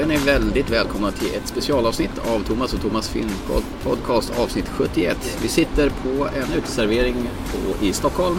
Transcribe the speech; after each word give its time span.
är 0.00 0.06
ni 0.06 0.16
väldigt 0.16 0.70
välkomna 0.70 1.10
till 1.10 1.28
ett 1.34 1.48
specialavsnitt 1.48 2.10
av 2.34 2.40
Thomas 2.44 2.74
och 2.74 2.80
Thomas 2.80 3.08
filmpodcast 3.08 4.32
avsnitt 4.38 4.68
71. 4.76 5.38
Vi 5.42 5.48
sitter 5.48 5.90
på 5.90 6.26
en 6.26 6.58
uteservering 6.58 7.16
på, 7.52 7.84
i 7.86 7.92
Stockholm 7.92 8.36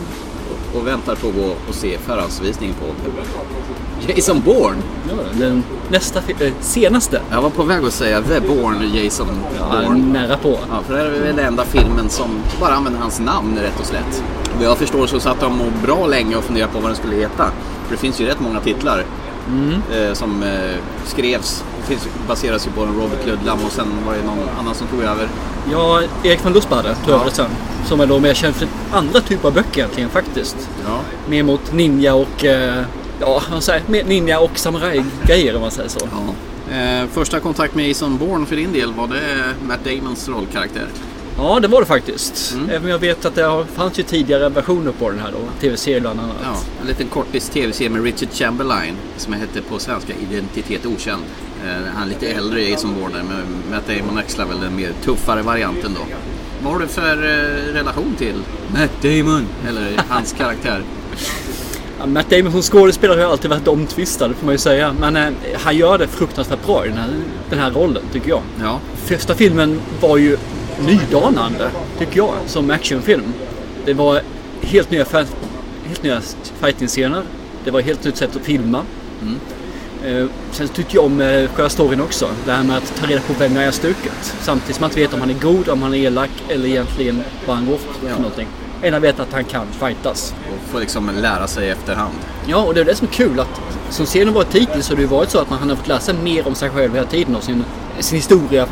och, 0.52 0.80
och 0.82 0.88
väntar 0.88 1.16
på 1.16 1.28
att 1.28 1.36
gå 1.36 1.56
och 1.70 1.76
se 1.76 1.98
förhandsvisning 1.98 2.74
på 2.74 2.86
Jason 4.12 4.42
Bourne. 4.46 4.78
Ja, 5.10 5.16
den 5.40 5.64
nästa, 5.90 6.20
eh, 6.40 6.54
senaste. 6.60 7.22
Jag 7.32 7.42
var 7.42 7.50
på 7.50 7.64
väg 7.64 7.86
att 7.86 7.94
säga 7.94 8.22
The 8.22 8.40
Bourne 8.40 8.86
Jason 8.86 9.28
Ja, 9.60 9.82
Bourne. 9.88 10.20
nära 10.20 10.38
på. 10.38 10.60
Ja, 10.70 10.82
för 10.88 10.94
det 10.94 11.00
här 11.00 11.06
är 11.06 11.12
väl 11.12 11.36
den 11.36 11.46
enda 11.46 11.66
filmen 11.66 12.10
som 12.10 12.30
bara 12.60 12.74
använder 12.74 13.00
hans 13.00 13.20
namn 13.20 13.58
rätt 13.60 13.80
och 13.80 13.86
slätt. 13.86 14.24
Vad 14.58 14.66
jag 14.66 14.78
förstår 14.78 15.08
så 15.08 15.20
satt 15.20 15.40
de 15.40 15.62
och 15.62 15.72
bra 15.84 16.08
länge 16.08 16.36
och 16.36 16.44
funderade 16.44 16.74
på 16.74 16.80
vad 16.80 16.90
den 16.90 16.96
skulle 16.96 17.16
heta. 17.16 17.52
För 17.86 17.92
det 17.92 17.98
finns 17.98 18.22
ju 18.22 18.26
rätt 18.26 18.40
många 18.40 18.60
titlar 18.60 19.06
eh, 19.94 20.14
som 20.14 20.44
eh, 20.44 20.76
skrevs. 21.06 21.64
Finns, 21.88 22.08
baseras 22.28 22.68
ju 22.68 22.72
på 22.72 22.82
en 22.84 22.96
Robert 22.96 23.26
Ludlum 23.28 23.66
och 23.66 23.72
sen 23.72 23.88
var 24.06 24.14
det 24.14 24.24
någon 24.26 24.50
annan 24.60 24.76
som 24.76 24.88
tog 24.88 25.04
över. 25.04 25.28
Ja, 25.72 26.02
Erik 26.24 26.44
van 26.44 26.54
Lustbade 26.54 26.96
tog 27.06 27.16
Ja. 27.16 27.22
över 27.22 27.32
sen. 27.32 27.50
Som 27.86 28.00
är 28.00 28.06
då 28.08 28.20
mer 28.20 28.34
känd 28.34 28.56
för 28.56 28.68
andra 28.92 29.20
typer 29.22 29.48
av 29.48 29.54
böcker 29.54 29.80
egentligen 29.80 30.10
faktiskt. 30.10 30.70
Ja. 30.86 31.00
Mer 31.30 31.44
mot 31.44 31.74
ninja 31.74 32.16
och... 32.16 32.46
Eh, 32.46 32.84
ja, 33.20 33.42
vad 33.52 33.64
säger 33.64 33.84
mer 33.88 34.04
ninja 34.04 34.40
och 34.40 34.52
samuraj-grejer 34.56 35.56
om 35.56 35.62
man 35.62 35.72
säger 35.72 35.90
så. 35.90 36.00
ja. 36.12 36.34
Eh, 36.76 37.08
första 37.12 37.40
kontakt 37.40 37.76
med 37.76 37.88
Jason 37.88 38.18
Bourne 38.18 38.46
för 38.46 38.56
din 38.56 38.74
del, 38.74 38.94
var 38.94 39.08
det 39.08 39.22
Matt 39.68 39.80
Damons 39.86 40.30
rollkaraktär? 40.30 40.88
Ja, 41.38 41.60
det 41.60 41.68
var 41.68 41.80
det 41.80 41.86
faktiskt. 41.88 42.54
Mm. 42.54 42.70
Även 42.70 42.84
om 42.84 42.90
jag 42.90 43.00
vet 43.00 43.26
att 43.26 43.36
det 43.36 43.66
fanns 43.76 44.00
ju 44.00 44.04
tidigare 44.04 44.50
versioner 44.50 44.92
på 44.92 45.10
den 45.10 45.20
här 45.20 45.32
då. 45.32 45.38
Tv-serier 45.62 46.00
bland 46.00 46.20
annat. 46.20 46.36
Ja, 46.44 46.58
en 46.82 46.88
liten 46.88 47.08
kortis 47.08 47.50
tv-serie 47.50 47.90
med 47.90 48.04
Richard 48.04 48.30
Chamberlain 48.34 48.96
som 49.18 49.34
hette 49.34 49.62
på 49.62 49.80
svenska 49.80 50.14
Identitet 50.30 50.86
Okänd. 50.86 51.24
Eh, 51.66 51.94
han 51.94 52.04
är 52.04 52.08
lite 52.08 52.28
äldre 52.28 52.62
Jason 52.70 52.96
Bourne 52.96 53.16
där, 53.18 53.24
men 53.24 53.72
Matt 53.72 53.88
Damon 53.88 54.18
axlar 54.18 54.46
väl 54.46 54.60
den 54.60 54.76
mer 54.76 54.92
tuffare 55.04 55.42
varianten 55.42 55.94
då. 55.94 56.02
Vad 56.64 56.74
har 56.74 56.80
du 56.80 56.88
för 56.88 57.24
eh, 57.24 57.74
relation 57.74 58.16
till 58.18 58.36
Matt 58.74 59.02
Damon? 59.02 59.46
Eller 59.68 60.02
hans 60.10 60.34
karaktär? 60.34 60.82
Ja, 62.00 62.08
Matt 62.08 62.30
Damon 62.30 62.52
som 62.52 62.62
skådespelare 62.62 63.22
har 63.22 63.32
alltid 63.32 63.50
varit 63.50 63.68
omtvistad 63.68 64.34
får 64.34 64.46
man 64.46 64.54
ju 64.54 64.58
säga. 64.58 64.96
Men 65.00 65.16
eh, 65.16 65.30
han 65.54 65.78
gör 65.78 65.98
det 65.98 66.08
fruktansvärt 66.08 66.66
bra 66.66 66.86
i 66.86 66.90
den 66.90 66.98
här, 66.98 67.10
den 67.50 67.60
här 67.60 67.72
rollen 67.72 68.04
tycker 68.14 68.30
jag. 68.30 68.42
Ja, 68.62 68.80
Första 69.06 69.36
filmen 69.36 69.82
var 70.02 70.18
ju 70.18 70.38
nydanande, 70.86 71.70
tycker 72.00 72.18
jag, 72.18 72.34
som 72.46 72.72
actionfilm. 72.72 73.34
Det 73.86 73.94
var 73.94 74.22
helt 74.62 74.92
nya, 74.92 75.06
helt 75.88 76.04
nya 76.04 76.22
fighting-scener. 76.62 77.24
Det 77.66 77.72
var 77.72 77.80
ett 77.80 77.86
helt 77.86 78.04
nytt 78.04 78.18
sätt 78.18 78.36
att 78.36 78.42
filma. 78.42 78.82
Eh, 80.06 80.26
sen 80.52 80.68
tyckte 80.68 80.96
jag 80.96 81.06
om 81.06 81.22
eh, 81.22 81.28
själva 81.28 81.70
storyn 81.70 82.02
också. 82.02 82.28
Det 82.46 82.52
här 82.52 82.64
med 82.64 82.78
att 82.78 82.94
ta 83.00 83.06
reda 83.08 83.22
på 83.22 83.34
vem 83.40 83.56
jag 83.56 83.64
är 83.66 83.72
stuket. 83.72 84.36
Samtidigt 84.42 84.76
som 84.76 84.82
man 84.82 84.90
inte 84.90 85.00
vet 85.00 85.14
om 85.14 85.20
han 85.20 85.30
är 85.30 85.34
god, 85.34 85.70
om 85.70 85.82
han 85.82 85.94
är 85.94 85.98
elak 85.98 86.30
eller 86.50 86.66
egentligen 86.70 87.24
vad 87.48 87.56
han 87.56 87.66
går 87.66 87.78
för, 87.78 88.08
Ja. 88.08 88.14
för 88.16 88.22
någonting. 88.22 88.48
Ena 88.84 89.00
vet 89.00 89.20
att 89.20 89.34
han 89.34 89.44
kan 89.44 89.66
fightas. 89.80 90.34
och 90.52 90.72
får 90.72 90.80
liksom 90.80 91.10
lära 91.22 91.48
sig 91.48 91.70
efterhand. 91.70 92.14
Ja, 92.48 92.58
och 92.58 92.74
det 92.74 92.82
är 92.82 92.86
det 92.86 92.96
som 92.96 93.08
är 93.08 93.12
kul 93.12 93.40
att 93.40 93.62
som 93.90 94.06
serien 94.06 94.34
varit 94.34 94.56
hittills 94.56 94.86
så 94.86 94.92
har 94.92 94.96
det 94.96 95.02
ju 95.02 95.08
varit 95.08 95.30
så 95.30 95.40
att 95.40 95.50
man 95.50 95.70
har 95.70 95.76
fått 95.76 95.88
lära 95.88 96.00
sig 96.00 96.16
mer 96.24 96.48
om 96.48 96.56
sig 96.56 96.70
själv 96.70 96.94
hela 96.96 97.08
tiden 97.08 97.36
och 97.36 97.44
sin, 97.44 97.64
sin 98.00 98.16
historia. 98.16 98.68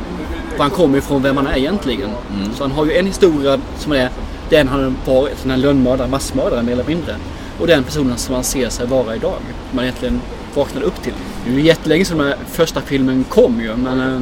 Var 0.59 0.63
han 0.65 0.71
kommer 0.71 0.97
ifrån, 0.97 1.23
vem 1.23 1.37
han 1.37 1.47
är 1.47 1.57
egentligen. 1.57 2.09
Så 2.55 2.63
han 2.63 2.71
har 2.71 2.85
ju 2.85 2.93
en 2.97 3.05
historia 3.05 3.59
som 3.77 3.91
är 3.91 4.09
den 4.49 4.67
han 4.67 4.95
varit, 5.05 5.41
den 5.41 5.51
här 5.51 5.57
lönnmördare, 5.57 6.07
massmördare 6.07 6.63
mer 6.63 6.71
eller 6.73 6.83
mindre. 6.83 7.15
Och 7.59 7.67
den 7.67 7.83
personen 7.83 8.17
som 8.17 8.35
han 8.35 8.43
ser 8.43 8.69
sig 8.69 8.87
vara 8.87 9.15
idag. 9.15 9.35
Man 9.71 9.83
egentligen 9.83 10.21
vaknade 10.55 10.85
upp 10.85 11.03
till. 11.03 11.13
Det 11.45 11.51
är 11.51 11.55
ju 11.55 11.61
jättelänge 11.61 12.05
sedan 12.05 12.17
den 12.17 12.27
här 12.27 12.37
första 12.51 12.81
filmen 12.81 13.23
kom 13.29 13.61
ju, 13.61 13.75
men 13.75 13.99
eh, 14.15 14.21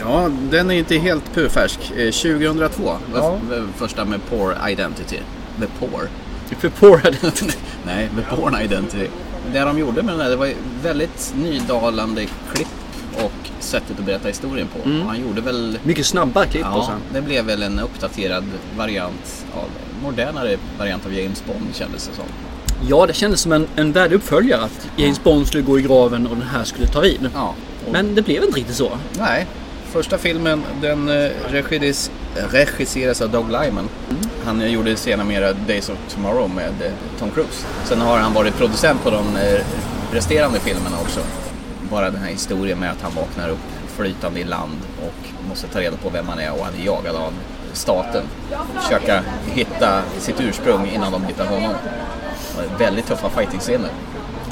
Ja, 0.00 0.28
den 0.50 0.70
är 0.70 0.74
inte 0.74 0.96
helt 0.96 1.34
purfärsk. 1.34 1.78
Eh, 1.96 2.10
2002 2.10 2.82
var 2.84 2.98
Ja. 3.14 3.36
f- 3.52 3.62
första 3.76 4.04
med 4.04 4.20
Poor 4.30 4.56
Identity. 4.70 5.16
The 5.60 5.66
Poor. 5.78 6.08
för 6.58 6.68
Poor 6.68 7.00
Nej, 7.86 8.08
The 8.16 8.36
Porn 8.36 8.56
Identity. 8.64 9.06
Det 9.52 9.60
de 9.60 9.78
gjorde 9.78 10.02
med 10.02 10.14
den 10.14 10.20
här, 10.20 10.30
det 10.30 10.36
var 10.36 10.48
väldigt 10.82 11.34
nydalande 11.36 12.26
klipp 12.54 12.68
och 13.24 13.32
sättet 13.60 13.98
att 13.98 14.04
berätta 14.04 14.28
historien 14.28 14.68
på. 14.76 14.88
Mm. 14.88 15.06
Han 15.06 15.20
gjorde 15.20 15.40
väl... 15.40 15.78
Mycket 15.82 16.06
snabbare 16.06 16.46
klipp 16.46 16.64
och 16.66 16.70
Ja, 16.78 16.82
så. 16.86 17.14
det 17.14 17.22
blev 17.22 17.44
väl 17.44 17.62
en 17.62 17.78
uppdaterad 17.80 18.44
variant 18.76 19.44
av, 19.54 19.64
modernare 20.02 20.56
variant 20.78 21.06
av 21.06 21.14
James 21.14 21.42
Bond 21.46 21.74
kändes 21.74 22.08
det 22.08 22.14
som. 22.14 22.24
Ja, 22.88 23.06
det 23.06 23.12
kändes 23.12 23.40
som 23.40 23.52
en, 23.52 23.66
en 23.76 23.92
värdig 23.92 24.16
uppföljare 24.16 24.62
att 24.64 24.88
James 24.96 25.22
Bond 25.24 25.46
skulle 25.46 25.62
gå 25.62 25.78
i 25.78 25.82
graven 25.82 26.26
och 26.26 26.36
den 26.36 26.46
här 26.48 26.64
skulle 26.64 26.86
ta 26.86 27.00
vid. 27.00 27.30
Ja. 27.34 27.54
Och, 27.86 27.92
Men 27.92 28.14
det 28.14 28.22
blev 28.22 28.44
inte 28.44 28.58
riktigt 28.58 28.76
så. 28.76 28.90
Nej, 29.18 29.46
första 29.92 30.18
filmen 30.18 30.62
den 30.80 31.08
eh, 31.08 31.30
regis, 31.48 32.10
regisseras 32.50 33.20
av 33.20 33.30
Doug 33.30 33.46
Lyman. 33.46 33.88
Han 34.44 34.60
eh, 34.60 34.68
gjorde 34.68 34.96
senare 34.96 35.26
mera 35.26 35.52
Days 35.52 35.88
of 35.88 35.96
Tomorrow 36.14 36.50
med 36.54 36.72
eh, 36.82 36.92
Tom 37.18 37.30
Cruise. 37.30 37.66
Sen 37.84 38.00
har 38.00 38.18
han 38.18 38.34
varit 38.34 38.56
producent 38.56 39.02
på 39.04 39.10
de 39.10 39.24
resterande 40.12 40.60
filmerna 40.60 40.96
också. 41.02 41.20
Bara 41.92 42.10
den 42.10 42.20
här 42.22 42.30
historien 42.30 42.78
med 42.78 42.90
att 42.90 43.02
han 43.02 43.12
vaknar 43.14 43.48
upp 43.48 43.58
flytande 43.96 44.40
i 44.40 44.44
land 44.44 44.78
och 45.02 45.48
måste 45.48 45.66
ta 45.66 45.80
reda 45.80 45.96
på 45.96 46.08
vem 46.08 46.28
han 46.28 46.38
är 46.38 46.52
och 46.52 46.64
han 46.64 46.74
är 46.80 46.84
jagad 46.84 47.16
av 47.16 47.32
staten. 47.72 48.22
Försöka 48.82 49.22
hitta 49.46 50.02
sitt 50.18 50.40
ursprung 50.40 50.90
innan 50.94 51.12
de 51.12 51.24
hittar 51.24 51.46
honom. 51.46 51.74
Väldigt 52.78 53.06
tuffa 53.06 53.30
fighting-scener. 53.30 53.90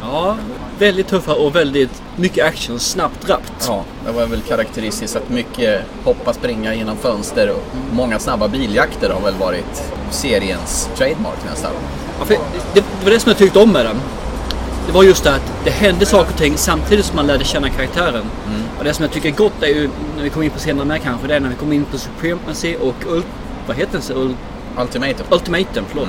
Ja, 0.01 0.37
väldigt 0.79 1.09
tuffa 1.09 1.35
och 1.35 1.57
väldigt 1.57 2.03
mycket 2.17 2.47
action, 2.47 2.81
snabbt, 2.81 3.29
rappt. 3.29 3.67
Ja, 3.67 3.85
det 4.07 4.13
var 4.13 4.27
väl 4.27 4.41
karaktäristiskt 4.41 5.17
att 5.17 5.29
mycket 5.29 5.83
hoppa, 6.05 6.33
springa 6.33 6.75
genom 6.75 6.97
fönster 6.97 7.51
och 7.51 7.63
många 7.93 8.19
snabba 8.19 8.49
biljakter 8.49 9.11
har 9.11 9.21
väl 9.21 9.35
varit 9.35 9.93
seriens 10.11 10.89
trademark 10.97 11.45
nästan. 11.51 11.73
Ja, 12.19 12.25
det, 12.29 12.81
det 12.81 13.05
var 13.05 13.11
det 13.11 13.21
som 13.21 13.31
jag 13.31 13.39
tyckte 13.39 13.59
om 13.59 13.73
med 13.73 13.87
den. 13.87 13.97
Det 14.91 14.95
var 14.95 15.03
just 15.05 15.25
det 15.25 15.35
att 15.35 15.53
det 15.65 15.71
hände 15.71 16.07
saker 16.07 16.33
och 16.33 16.39
ting 16.39 16.57
samtidigt 16.57 17.05
som 17.07 17.17
man 17.17 17.27
lärde 17.27 17.45
känna 17.45 17.69
karaktären. 17.71 18.25
Och 18.79 18.85
det 18.85 18.95
som 18.95 19.03
jag 19.03 19.13
tycker 19.13 19.29
är 19.29 19.33
gott 19.33 19.63
är 19.63 19.67
ju, 19.67 19.91
när 20.17 20.23
vi 20.23 20.31
kommer 20.31 20.45
in 20.47 20.51
på 20.53 20.59
senare 20.59 20.85
med 20.87 21.03
kanske, 21.03 21.27
det 21.27 21.35
är 21.35 21.41
när 21.41 21.49
vi 21.49 21.55
kommer 21.55 21.75
in 21.75 21.85
på 21.85 21.99
Supremacy 21.99 22.77
och 22.77 22.95
Ul- 23.07 23.23
vad 23.67 23.77
heter 23.77 23.93
den? 23.93 24.03
så? 24.03 24.13
Ul- 24.13 24.35
Ultimatum. 24.79 25.27
Ultimatum, 25.31 25.85
förlåt. 25.89 26.09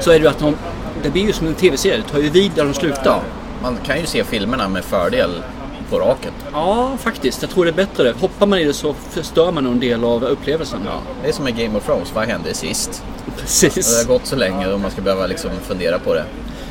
Så 0.00 0.10
är 0.10 0.14
det 0.14 0.20
ju 0.22 0.28
att 0.28 0.38
de, 0.38 0.56
det 1.02 1.10
blir 1.10 1.22
ju 1.22 1.32
som 1.32 1.46
en 1.46 1.54
tv-serie, 1.54 1.96
det 1.96 2.12
tar 2.12 2.18
ju 2.18 2.28
vid 2.30 2.50
där 2.54 2.64
de 2.64 2.74
slutar. 2.74 3.02
Ja, 3.04 3.20
man 3.62 3.76
kan 3.86 4.00
ju 4.00 4.06
se 4.06 4.24
filmerna 4.24 4.68
med 4.68 4.84
fördel 4.84 5.30
på 5.90 5.98
raken. 5.98 6.32
Ja, 6.52 6.92
faktiskt. 7.00 7.42
Jag 7.42 7.50
tror 7.50 7.64
det 7.64 7.70
är 7.70 7.74
bättre 7.86 8.02
det. 8.04 8.14
Hoppar 8.20 8.46
man 8.46 8.58
i 8.58 8.64
det 8.64 8.72
så 8.72 8.94
förstör 9.10 9.52
man 9.52 9.66
en 9.66 9.80
del 9.80 10.04
av 10.04 10.24
upplevelsen. 10.24 10.80
Ja, 10.84 11.00
det 11.22 11.28
är 11.28 11.32
som 11.32 11.44
med 11.44 11.56
Game 11.56 11.78
of 11.78 11.84
Thrones, 11.86 12.08
vad 12.14 12.24
hände 12.28 12.54
sist? 12.54 13.02
Det 13.26 13.40
Precis. 13.40 13.98
har 13.98 14.04
gått 14.14 14.26
så 14.26 14.36
länge 14.36 14.66
och 14.72 14.80
man 14.80 14.90
ska 14.90 15.02
behöva 15.02 15.26
liksom 15.26 15.50
fundera 15.62 15.98
på 15.98 16.14
det. 16.14 16.24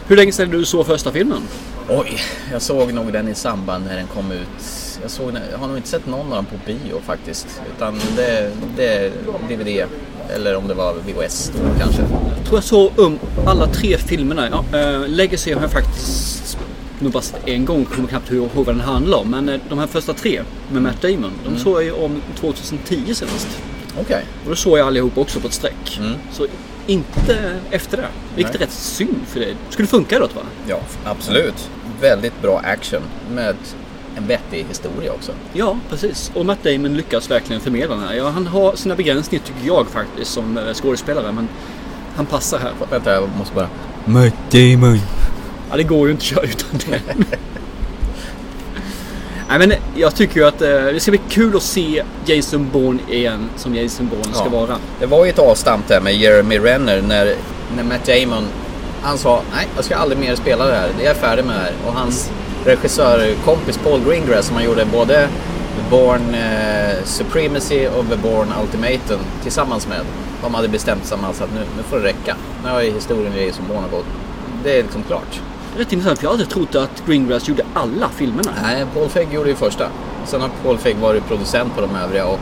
Hur 0.10 0.16
länge 0.16 0.32
sedan 0.32 0.50
du 0.50 0.66
såg 0.66 0.86
första 0.86 1.12
filmen? 1.12 1.42
Oj, 1.90 2.20
jag 2.52 2.62
såg 2.62 2.94
nog 2.94 3.14
den 3.14 3.28
i 3.28 3.36
samband 3.36 3.86
när 3.86 3.96
den 3.96 4.08
kom 4.08 4.32
ut. 4.32 4.48
Jag, 5.02 5.12
såg, 5.12 5.32
jag 5.52 5.58
har 5.58 5.68
nog 5.68 5.78
inte 5.78 5.90
sett 5.90 6.08
någon 6.08 6.28
av 6.28 6.36
dem 6.36 6.46
på 6.46 6.56
bio 6.66 7.02
faktiskt. 7.06 7.62
Utan 7.76 8.00
det, 8.16 8.52
det 8.78 8.88
är 8.88 9.12
DVD. 9.50 9.86
Eller 10.36 10.56
om 10.56 10.68
det 10.68 10.74
var 10.74 10.94
VHS 10.94 11.52
då 11.54 11.80
kanske. 11.80 12.02
Jag 12.02 12.46
tror 12.46 12.58
jag 12.58 12.64
såg 12.64 12.92
um 12.96 13.20
alla 13.46 13.68
tre 13.68 13.98
filmerna. 13.98 14.50
Ja, 14.50 14.80
äh, 14.80 15.08
Legacy 15.08 15.54
har 15.54 15.62
jag 15.62 15.72
faktiskt 15.72 16.58
nog 17.00 17.12
bara 17.12 17.24
sett 17.24 17.48
en 17.48 17.66
gång. 17.66 17.86
Kommer 17.86 18.08
knappt 18.08 18.32
ihåg 18.32 18.50
vad 18.54 18.66
den 18.66 18.80
handlar 18.80 19.18
om. 19.18 19.30
Men 19.30 19.50
eh, 19.50 19.60
de 19.70 19.80
här 19.80 19.88
första 19.88 20.14
tre 20.14 20.42
med 20.72 20.82
Matt 20.82 21.02
Damon. 21.02 21.32
De 21.46 21.58
såg 21.58 21.76
jag 21.76 21.84
ju 21.84 21.92
om 21.92 22.22
2010 22.40 23.14
senast. 23.14 23.48
Okej. 24.02 24.26
Och 24.44 24.50
då 24.50 24.56
såg 24.56 24.78
jag 24.78 24.88
allihop 24.88 25.18
också 25.18 25.40
på 25.40 25.48
ett 25.48 25.54
streck. 25.54 26.00
Mm. 26.00 26.16
Så 26.32 26.48
inte 26.90 27.60
efter 27.72 27.98
det. 27.98 28.08
Vilket 28.36 28.56
är 28.56 28.60
rätt 28.60 28.72
synd 28.72 29.22
för 29.28 29.40
det 29.40 29.56
skulle 29.70 29.88
funka 29.88 30.20
då 30.20 30.26
va? 30.26 30.42
Ja, 30.68 30.80
absolut. 31.06 31.70
Väldigt 32.02 32.42
bra 32.42 32.60
action 32.60 33.02
med 33.32 33.56
en 34.16 34.28
vettig 34.28 34.66
historia 34.70 35.14
också. 35.14 35.32
Ja, 35.54 35.78
precis. 35.90 36.32
Och 36.36 36.46
Matt 36.46 36.64
Damon 36.64 36.98
lyckas 36.98 37.32
verkligen 37.32 37.62
förmedla 37.62 37.96
den 37.96 38.04
här. 38.04 38.14
Ja, 38.14 38.30
han 38.30 38.48
har 38.48 38.76
sina 38.76 38.96
begränsningar 38.96 39.46
tycker 39.46 39.68
jag 39.68 39.88
faktiskt 39.88 40.32
som 40.32 40.58
eh, 40.58 40.74
skådespelare. 40.74 41.32
Men 41.32 41.48
han 42.16 42.26
passar 42.26 42.60
här. 42.60 42.72
Vänta, 42.92 43.14
jag 43.14 43.30
måste 43.38 43.56
bara... 43.56 43.70
Matt 44.06 44.52
Damon. 44.52 45.00
Ja, 45.70 45.78
det 45.78 45.84
går 45.84 46.08
ju 46.08 46.12
inte 46.12 46.22
att 46.22 46.26
köra 46.26 46.44
utan 46.44 46.80
det. 46.90 47.02
Nej, 49.50 49.60
men 49.60 49.74
jag 50.00 50.16
tycker 50.16 50.36
ju 50.40 50.46
att 50.48 50.62
eh, 50.62 50.68
det 50.70 51.00
ska 51.00 51.12
bli 51.12 51.22
kul 51.30 51.56
att 51.58 51.64
se 51.64 52.04
Jason 52.26 52.70
Bourne 52.74 53.00
igen 53.10 53.50
som 53.58 53.76
Jason 53.76 54.08
Bourne 54.08 54.34
ska 54.34 54.44
Ja. 54.44 54.50
vara. 54.50 54.76
Det 55.00 55.06
var 55.06 55.26
ju 55.26 55.30
ett 55.30 55.40
avstamp 55.40 55.88
där 55.88 56.02
med 56.02 56.16
Jeremy 56.16 56.60
Renner 56.60 57.02
när, 57.02 57.36
när 57.76 57.84
Matt 57.84 58.06
Damon 58.06 58.44
han 59.02 59.18
sa 59.18 59.42
nej, 59.56 59.68
jag 59.76 59.86
ska 59.86 59.96
aldrig 59.96 60.20
mer 60.20 60.36
spela 60.36 60.66
det 60.66 60.76
här. 60.76 60.90
Jag 60.98 61.08
är 61.08 61.14
färdig 61.14 61.46
med 61.46 61.56
det 61.56 61.60
här. 61.62 61.74
Och 61.88 61.94
hans 61.94 62.32
regissörkompis 62.66 63.78
Paul 63.78 64.00
Greengrass 64.08 64.46
som 64.46 64.56
han 64.56 64.66
gjorde 64.66 64.86
både 64.86 65.28
The 65.76 65.90
Born 65.90 66.34
eh, 66.36 67.04
Supremacy 67.04 67.88
och 67.88 68.06
The 68.10 68.16
Born 68.16 68.48
Ultimatum 68.62 69.20
tillsammans 69.44 69.88
med. 69.88 70.00
De 70.44 70.54
hade 70.54 70.68
bestämt 70.68 71.02
tillsammans 71.02 71.42
att 71.42 71.54
nu, 71.54 71.60
nu 71.78 71.84
får 71.84 71.98
det 71.98 72.04
räcka. 72.04 72.36
Nu 72.64 72.70
har 72.70 72.82
ju 72.82 72.92
historien 72.92 73.34
i 73.36 73.46
Jason 73.48 73.66
Bourne 73.68 73.88
gått. 73.92 74.06
Det 74.64 74.80
är 74.80 74.84
liksom 74.84 75.04
klart. 75.04 75.42
Rätt 75.78 75.94
intressant 75.94 76.20
för 76.20 76.26
jag 76.26 76.32
aldrig 76.32 76.50
trott 76.50 76.76
att 76.76 77.04
Greengrass 77.08 77.48
gjorde 77.48 77.66
alla 77.74 78.10
filmerna. 78.10 78.52
Nej, 78.62 78.86
Paul 78.94 79.10
Feig 79.10 79.34
gjorde 79.34 79.50
ju 79.50 79.56
första. 79.56 79.90
Sen 80.26 80.42
har 80.42 80.50
Paul 80.64 80.78
Feig 80.78 80.98
varit 80.98 81.28
producent 81.28 81.76
på 81.76 81.82
de 81.82 81.96
övriga 81.96 82.26
och 82.26 82.40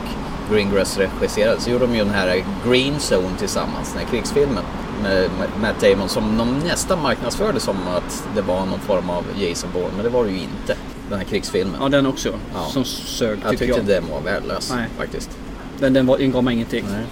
Greengrass 0.52 0.98
regisserade. 0.98 1.60
Så 1.60 1.70
gjorde 1.70 1.86
de 1.86 1.94
ju 1.94 2.04
den 2.04 2.14
här 2.14 2.44
Green 2.66 2.94
Zone 2.94 3.38
tillsammans, 3.38 3.92
den 3.92 4.02
här 4.02 4.10
krigsfilmen 4.10 4.64
med 5.02 5.30
Matt 5.60 5.80
Damon 5.80 6.08
som 6.08 6.38
de 6.38 6.58
nästan 6.58 7.02
marknadsförde 7.02 7.60
som 7.60 7.76
att 7.88 8.24
det 8.34 8.42
var 8.42 8.66
någon 8.66 8.80
form 8.80 9.10
av 9.10 9.24
Jason 9.36 9.70
Bourne, 9.72 9.90
men 9.94 10.04
det 10.04 10.10
var 10.10 10.24
det 10.24 10.30
ju 10.30 10.38
inte. 10.38 10.76
Den 11.08 11.18
här 11.18 11.24
krigsfilmen. 11.24 11.76
Ja, 11.80 11.88
den 11.88 12.06
också. 12.06 12.28
Ja. 12.54 12.66
Som 12.70 12.84
sög, 12.84 13.38
jag 13.42 13.50
tycker 13.50 13.66
tyckte 13.66 13.92
jag. 13.92 14.02
den 14.02 14.10
var 14.10 14.20
värdelös 14.20 14.74
faktiskt. 14.98 15.30
Den, 15.78 15.92
den 15.92 16.06
var, 16.06 16.18
ingav 16.18 16.44
mig 16.44 16.54
ingenting. 16.54 16.84
Nej. 16.90 17.04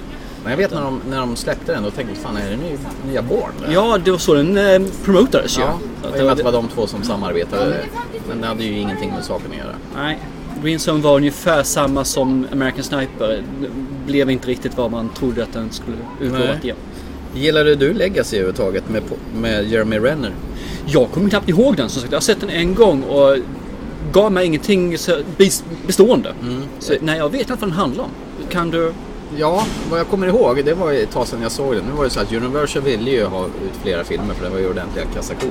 Men 0.47 0.51
jag 0.51 0.59
vet 0.69 0.71
när 0.75 0.81
de, 0.81 1.01
när 1.11 1.19
de 1.19 1.37
släppte 1.37 1.73
den, 1.73 1.83
då 1.83 1.91
tänkte 1.91 2.15
jag 2.15 2.23
fan 2.23 2.37
är 2.37 2.51
det 2.51 2.57
ny, 2.57 2.77
nya 3.13 3.23
Bourne? 3.23 3.73
Ja, 3.73 3.99
det 4.05 4.11
var 4.11 4.19
så 4.19 4.35
den 4.35 4.57
eh, 4.57 4.89
promotades 5.05 5.59
ju. 5.59 5.63
Ja, 5.63 5.79
Så 6.03 6.09
att 6.09 6.15
det 6.15 6.25
var, 6.25 6.35
det 6.35 6.43
var 6.43 6.53
de 6.53 6.69
två 6.69 6.87
som 6.87 7.03
samarbetade. 7.03 7.77
Men 8.29 8.41
det 8.41 8.47
hade 8.47 8.65
ju 8.65 8.79
ingenting 8.79 9.11
med 9.11 9.25
saken 9.25 9.51
att 9.51 9.57
göra. 9.57 9.75
nej, 9.97 10.19
Green 10.63 10.79
Zone 10.79 11.03
var 11.03 11.17
ungefär 11.17 11.63
samma 11.63 12.05
som 12.05 12.47
American 12.53 12.83
Sniper. 12.83 13.43
Det 13.61 13.69
blev 14.07 14.31
inte 14.31 14.49
riktigt 14.49 14.77
vad 14.77 14.91
man 14.91 15.09
trodde 15.09 15.43
att 15.43 15.53
den 15.53 15.71
skulle 15.71 15.97
utlovat 16.21 16.65
igen. 16.65 16.77
Gillade 17.35 17.75
du 17.75 17.93
Legacy 17.93 18.37
överhuvudtaget 18.37 18.89
med, 18.89 19.03
med 19.35 19.65
Jeremy 19.69 19.99
Renner? 19.99 20.33
Jag 20.87 21.11
kommer 21.11 21.31
knappt 21.31 21.49
ihåg 21.49 21.77
den 21.77 21.89
som 21.89 22.01
sagt. 22.01 22.13
Jag 22.13 22.17
har 22.19 22.23
sett 22.23 22.41
den 22.41 22.51
en 22.51 22.75
gång 22.75 23.03
och 23.03 23.37
gav 24.13 24.33
mig 24.33 24.47
ingenting 24.47 24.97
bestående. 25.87 26.35
Mm. 26.43 26.63
Så, 26.79 26.95
nej, 27.01 27.19
jag 27.19 27.29
vet 27.33 27.41
inte 27.41 27.53
vad 27.53 27.61
den 27.61 27.73
handlar 27.73 28.05
om. 28.05 28.11
Kan 28.51 28.71
du? 28.71 28.93
Ja, 29.35 29.67
vad 29.91 30.01
jag 30.01 30.09
kommer 30.09 30.27
ihåg, 30.27 30.65
det 30.65 30.75
var 30.75 30.93
ett 30.93 31.11
tag 31.11 31.27
sedan 31.27 31.43
jag 31.43 31.53
såg 31.53 31.75
den. 31.75 31.85
Nu 31.85 31.93
var 31.93 32.05
det 32.05 32.11
så 32.11 32.21
att 32.21 32.33
Universal 32.33 32.83
ville 32.83 33.11
ju 33.11 33.25
ha 33.25 33.47
ut 33.47 33.77
flera 33.83 34.05
filmer 34.05 34.35
för 34.35 34.45
det 34.45 34.51
var 34.51 34.59
ju 34.59 34.71
ordentliga 34.71 35.05
kassakor. 35.15 35.51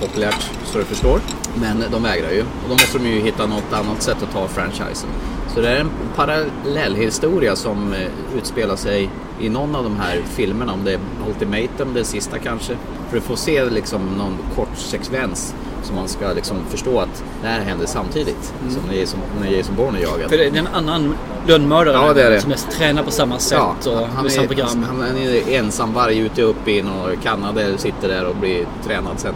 Populärt, 0.00 0.50
så 0.64 0.78
du 0.78 0.84
förstår. 0.84 1.20
Men 1.60 1.84
de 1.92 2.02
vägrar 2.02 2.30
ju. 2.30 2.40
Och 2.40 2.68
då 2.68 2.72
måste 2.72 2.98
de 2.98 3.08
ju 3.08 3.20
hitta 3.20 3.46
något 3.46 3.72
annat 3.72 4.02
sätt 4.02 4.22
att 4.22 4.32
ta 4.32 4.48
franchisen. 4.48 5.08
Så 5.54 5.60
det 5.60 5.68
är 5.68 5.80
en 5.80 5.90
parallellhistoria 6.16 7.56
som 7.56 7.92
eh, 7.92 8.36
utspelar 8.36 8.76
sig 8.76 9.10
i 9.40 9.48
någon 9.48 9.76
av 9.76 9.84
de 9.84 9.96
här 9.96 10.22
filmerna. 10.26 10.72
Om 10.72 10.84
det 10.84 10.92
är 10.92 11.00
Ultimatum, 11.28 11.94
det 11.94 12.04
sista 12.04 12.38
kanske. 12.38 12.76
För 13.08 13.16
du 13.16 13.20
får 13.20 13.36
se 13.36 13.64
liksom 13.64 14.02
någon 14.18 14.38
kort 14.56 14.76
sekvens 14.78 15.54
som 15.82 15.96
man 15.96 16.08
ska 16.08 16.32
liksom 16.32 16.56
förstå 16.70 17.00
att 17.00 17.24
det 17.42 17.48
här 17.48 17.60
händer 17.60 17.86
samtidigt. 17.86 18.52
Som 18.68 18.82
när 18.90 18.94
Jason, 18.94 19.20
när 19.40 19.50
Jason 19.50 19.76
Bourne 19.76 19.98
är 19.98 20.02
jagad. 20.02 20.30
För 20.30 20.38
det 20.38 20.44
är 20.46 20.56
en 20.56 20.66
annan 20.66 21.14
lönnmördare 21.46 21.94
Ja, 21.96 22.12
det 22.14 22.22
är 22.22 22.30
det. 22.30 22.40
som 22.40 22.52
är 22.52 22.56
tränad 22.56 23.04
på 23.04 23.10
samma 23.10 23.38
sätt 23.38 23.86
och 23.86 24.06
han 24.14 24.22
med 24.22 24.32
samma 24.32 24.44
är, 24.44 24.48
program. 24.48 24.86
han 24.88 25.16
är 25.16 25.48
ensam 25.52 25.92
varje 25.92 26.22
ute 26.22 26.42
upp 26.42 26.68
i 26.68 26.82
någon 26.82 27.16
Kanada, 27.22 27.78
sitter 27.78 28.08
där 28.08 28.24
och 28.24 28.36
blir 28.36 28.66
tränad. 28.86 29.12
Sen, 29.20 29.34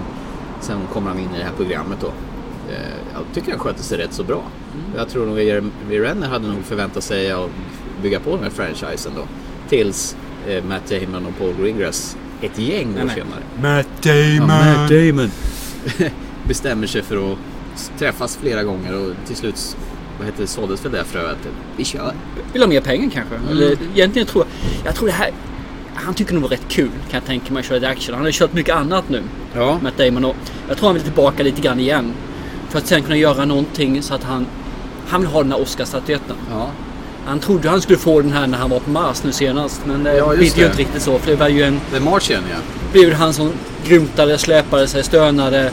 sen 0.61 0.79
kommer 0.93 1.09
han 1.09 1.19
in 1.19 1.29
i 1.35 1.39
det 1.39 1.44
här 1.44 1.53
programmet 1.56 1.99
då. 2.00 2.06
Eh, 2.06 2.75
Jag 3.15 3.23
tycker 3.35 3.50
han 3.50 3.61
sköter 3.61 3.83
sig 3.83 3.99
rätt 3.99 4.12
så 4.12 4.25
bra. 4.25 4.43
Mm. 4.75 4.87
Jag 4.97 5.09
tror 5.09 5.27
nog 5.27 5.38
att 5.38 5.45
Jeremy 5.45 5.71
Renner 5.91 6.29
hade 6.29 6.49
nog 6.49 6.65
förväntat 6.65 7.05
sig 7.05 7.33
att 7.33 7.50
bygga 8.03 8.21
på 8.21 8.31
den 8.31 8.43
här 8.43 8.50
franchisen 8.50 9.12
då. 9.17 9.23
Tills 9.69 10.17
eh, 10.49 10.65
Matt 10.65 10.83
Damon 10.91 11.27
och 11.27 11.38
Paul 11.38 11.55
Greengrass, 11.62 12.17
ett 12.43 12.59
gäng 12.59 12.88
år 12.95 13.09
senare, 13.09 13.43
Matt 13.62 14.03
Damon! 14.03 14.88
Damon! 14.88 15.31
bestämmer 16.49 16.87
sig 16.87 17.03
för 17.03 17.33
att 17.33 17.39
träffas 17.99 18.37
flera 18.37 18.62
gånger 18.62 18.94
och 18.94 19.12
till 19.27 19.37
slut 19.37 19.77
vad 20.19 20.27
heter 20.27 20.41
det, 20.43 20.47
såldes 20.47 20.85
väl 20.85 20.93
det 20.93 21.05
fröet. 21.05 21.39
Vi 21.77 21.85
kör. 21.85 22.12
Vill 22.53 22.62
ha 22.62 22.69
mer 22.69 22.81
pengar 22.81 23.11
kanske? 23.11 23.35
Mm. 23.35 23.49
Eller, 23.50 23.77
egentligen 23.94 24.29
tror 24.29 24.44
jag... 24.44 24.87
Jag 24.87 24.94
tror 24.94 25.06
det 25.06 25.12
här... 25.15 25.31
Han 25.94 26.15
tycker 26.15 26.35
nog 26.35 26.43
det 26.43 26.49
var 26.49 26.56
rätt 26.56 26.69
kul 26.69 26.89
kan 26.91 27.19
jag 27.21 27.25
tänka 27.25 27.53
mig 27.53 27.61
att 27.61 27.67
köra 27.67 27.79
ett 27.79 27.85
action. 27.85 28.15
Han 28.15 28.23
har 28.23 28.29
ju 28.29 28.33
kört 28.33 28.53
mycket 28.53 28.75
annat 28.77 29.05
nu. 29.09 29.23
Ja. 29.55 29.79
Matt 29.83 29.97
Damon 29.99 30.25
och 30.25 30.37
jag 30.69 30.77
tror 30.77 30.87
han 30.89 30.94
vill 30.94 31.05
tillbaka 31.05 31.43
lite 31.43 31.61
grann 31.61 31.81
igen. 31.81 32.12
För 32.69 32.79
att 32.79 32.87
sen 32.87 33.03
kunna 33.03 33.17
göra 33.17 33.45
någonting 33.45 34.03
så 34.03 34.15
att 34.15 34.25
han... 34.25 34.47
Han 35.09 35.21
vill 35.21 35.31
ha 35.31 35.43
den 35.43 35.53
här 35.53 35.61
Oscarsstatyetten. 35.61 36.37
ja. 36.50 36.71
Han 37.27 37.38
trodde 37.38 37.69
han 37.69 37.81
skulle 37.81 37.99
få 37.99 38.21
den 38.21 38.33
här 38.33 38.47
när 38.47 38.59
han 38.59 38.71
var 38.71 38.81
på 38.81 38.91
Mars 38.91 39.25
nu 39.25 39.33
senast. 39.33 39.81
Men 39.87 40.05
det 40.05 40.17
Ja, 40.17 40.29
blev 40.29 40.43
ju 40.43 40.50
det. 40.55 40.67
inte 40.67 40.79
riktigt 40.79 41.03
så. 41.03 41.19
För 41.19 41.31
det 41.31 41.37
var 41.37 41.49
ju 41.49 41.62
en... 41.62 41.81
The 41.93 42.00
Martian 42.00 42.43
ja. 42.50 42.56
blev 42.93 43.09
ju 43.09 43.15
han 43.15 43.33
som 43.33 43.53
grymtade, 43.87 44.38
släpade 44.38 44.87
sig, 44.88 45.05
stönade. 45.05 45.71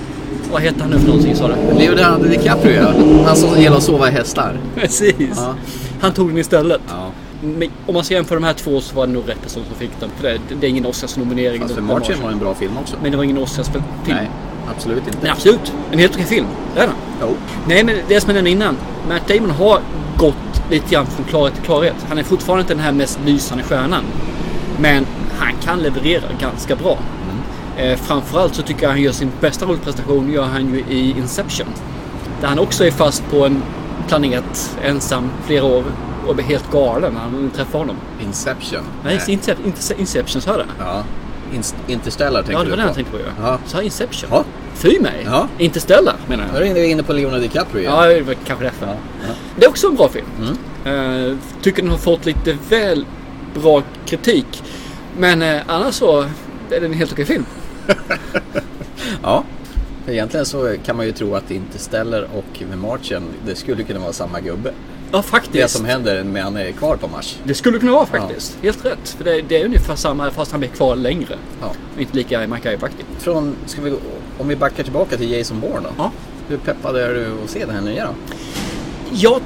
Vad 0.51 0.61
hette 0.61 0.81
han 0.81 0.91
nu 0.91 0.99
för 0.99 1.07
någonting 1.07 1.35
sa 1.35 1.47
du? 1.47 1.79
Leonardo 1.79 2.23
DiCaprio 2.23 2.73
ja. 2.73 2.93
Han 3.25 3.35
som 3.35 3.61
gillar 3.61 3.77
att 3.77 3.83
sova 3.83 4.09
i 4.09 4.11
hästar. 4.11 4.57
Precis. 4.75 5.15
Ja. 5.35 5.55
Han 6.01 6.13
tog 6.13 6.27
den 6.29 6.37
istället. 6.37 6.81
Ja. 6.89 7.11
Men 7.41 7.69
om 7.85 7.93
man 7.93 8.03
ska 8.03 8.13
jämföra 8.13 8.39
de 8.39 8.45
här 8.45 8.53
två 8.53 8.81
så 8.81 8.95
var 8.95 9.07
det 9.07 9.13
nog 9.13 9.29
rätt 9.29 9.41
person 9.41 9.63
som 9.67 9.75
fick 9.75 9.91
den. 9.99 10.09
För 10.17 10.27
det, 10.27 10.39
det 10.59 10.67
är 10.67 10.69
ingen 10.69 10.85
Oscarsnominering. 10.85 11.61
Fast 11.61 11.75
det 11.75 11.81
Martian 11.81 12.21
var 12.23 12.31
en 12.31 12.39
bra 12.39 12.55
film 12.55 12.77
också. 12.81 12.95
Men 13.01 13.11
det 13.11 13.17
var 13.17 13.23
ingen 13.23 13.37
Oscarsfilm. 13.37 13.83
Nej, 14.07 14.29
absolut 14.75 15.07
inte. 15.07 15.17
Men 15.21 15.31
absolut, 15.31 15.73
en 15.91 15.99
helt 15.99 16.13
okej 16.13 16.25
film. 16.25 16.45
Det 16.75 16.81
är 16.81 16.87
den. 16.87 16.95
Jo. 17.21 17.27
Nej, 17.67 17.83
men 17.83 17.95
det 18.07 18.21
som 18.21 18.29
jag 18.29 18.35
nämnde 18.35 18.49
innan. 18.49 18.77
Matt 19.09 19.27
Damon 19.27 19.49
har 19.49 19.79
gått 20.17 20.35
lite 20.71 20.93
grann 20.93 21.05
från 21.05 21.25
klarhet 21.25 21.55
till 21.55 21.63
klarhet. 21.63 21.95
Han 22.09 22.17
är 22.17 22.23
fortfarande 22.23 22.61
inte 22.61 22.73
den 22.73 22.83
här 22.83 22.91
mest 22.91 23.19
lysande 23.25 23.63
stjärnan. 23.63 24.03
Men 24.79 25.05
han 25.37 25.53
kan 25.63 25.79
leverera 25.79 26.23
ganska 26.41 26.75
bra. 26.75 26.97
Eh, 27.79 27.97
framförallt 27.97 28.55
så 28.55 28.61
tycker 28.61 28.83
jag 28.83 28.89
han 28.89 29.01
gör 29.01 29.11
sin 29.11 29.31
bästa 29.41 29.65
rollprestation 29.65 30.31
gör 30.31 30.43
han 30.43 30.73
ju 30.73 30.79
i 30.89 31.09
Inception. 31.17 31.67
Där 32.41 32.47
han 32.47 32.59
också 32.59 32.85
är 32.85 32.91
fast 32.91 33.23
på 33.31 33.45
en 33.45 33.61
planet 34.07 34.77
ensam 34.83 35.29
flera 35.45 35.63
år 35.65 35.83
och 36.27 36.35
blir 36.35 36.45
helt 36.45 36.71
galen 36.71 37.13
när 37.13 37.19
han 37.19 37.51
träffar 37.55 37.79
honom. 37.79 37.95
Inception. 38.23 38.81
Nej, 39.03 39.19
Incep 39.27 39.57
Ince- 39.65 39.99
Inception 39.99 40.41
sa 40.41 40.51
jag 40.51 40.59
det? 40.59 40.65
Ja. 40.79 41.03
In- 41.53 41.63
Interstellar 41.87 42.41
tänker 42.43 42.53
Ja, 42.53 42.63
det 42.63 42.69
var 42.69 42.77
du 42.77 42.81
den 42.83 42.85
jag 42.85 42.89
på. 42.89 42.95
tänkte 42.95 43.11
på 43.11 43.19
ju. 43.19 43.25
Ja. 43.47 43.57
Sa 43.65 43.77
jag 43.77 43.85
Inception? 43.85 44.29
Ja. 44.33 44.43
Fy 44.75 44.99
mig! 44.99 45.23
Ja. 45.25 45.47
Interstellar 45.57 46.15
menar 46.27 46.43
Då 46.53 46.59
jag. 46.59 46.67
är 46.67 46.73
vi 46.73 46.87
inne 46.91 47.03
på 47.03 47.13
Leonardo 47.13 47.41
DiCaprio 47.41 47.79
igen. 47.81 47.93
Ja, 47.95 48.05
det 48.05 48.21
var 48.21 48.33
kanske 48.33 48.65
därför. 48.65 48.85
Ja. 48.85 48.93
Ja. 49.27 49.33
Det 49.55 49.65
är 49.65 49.69
också 49.69 49.87
en 49.87 49.95
bra 49.95 50.09
film. 50.09 50.25
Mm. 50.85 51.29
Eh, 51.31 51.37
tycker 51.61 51.81
den 51.81 51.91
har 51.91 51.97
fått 51.97 52.25
lite 52.25 52.57
väl 52.69 53.05
bra 53.61 53.83
kritik. 54.05 54.63
Men 55.17 55.41
eh, 55.41 55.61
annars 55.67 55.93
så 55.95 56.19
är 56.71 56.79
det 56.79 56.85
en 56.85 56.93
helt 56.93 57.11
okej 57.11 57.25
film. 57.25 57.45
ja. 59.23 59.43
För 60.05 60.11
egentligen 60.11 60.45
så 60.45 60.75
kan 60.85 60.97
man 60.97 61.05
ju 61.05 61.11
tro 61.11 61.35
att 61.35 61.51
Interstellar 61.51 62.27
och 62.35 62.77
Martian, 62.77 63.23
det 63.45 63.55
skulle 63.55 63.83
kunna 63.83 63.99
vara 63.99 64.13
samma 64.13 64.39
gubbe. 64.39 64.73
Ja, 65.11 65.21
faktiskt. 65.21 65.53
Det 65.53 65.67
som 65.67 65.85
händer 65.85 66.23
när 66.23 66.41
han 66.41 66.57
är 66.57 66.71
kvar 66.71 66.95
på 66.95 67.07
Mars. 67.07 67.37
Det 67.43 67.53
skulle 67.53 67.79
kunna 67.79 67.91
vara 67.91 68.05
faktiskt. 68.05 68.57
Helt 68.61 68.85
rätt. 68.85 69.09
För 69.17 69.23
det, 69.23 69.41
det 69.41 69.61
är 69.61 69.65
ungefär 69.65 69.95
samma 69.95 70.31
fast 70.31 70.51
han 70.51 70.59
blir 70.59 70.69
kvar 70.69 70.95
längre. 70.95 71.35
Ja. 71.61 71.71
Inte 71.99 72.15
lika 72.17 72.47
MacGyver-aktig. 72.47 73.05
Från, 73.19 73.55
ska 73.65 73.81
vi, 73.81 73.89
gå- 73.89 73.97
om 74.37 74.47
vi 74.47 74.55
backar 74.55 74.83
tillbaka 74.83 75.17
till 75.17 75.31
Jason 75.31 75.59
Bourne 75.59 75.79
då. 75.83 75.89
Ja. 75.97 76.11
Hur 76.47 76.57
peppad 76.57 76.95
är 76.97 77.13
du 77.13 77.27
att 77.43 77.49
se 77.49 77.65
den 77.65 77.75
här 77.75 77.81
nya 77.81 78.05
då? 78.05 78.11
Ja, 79.11 79.39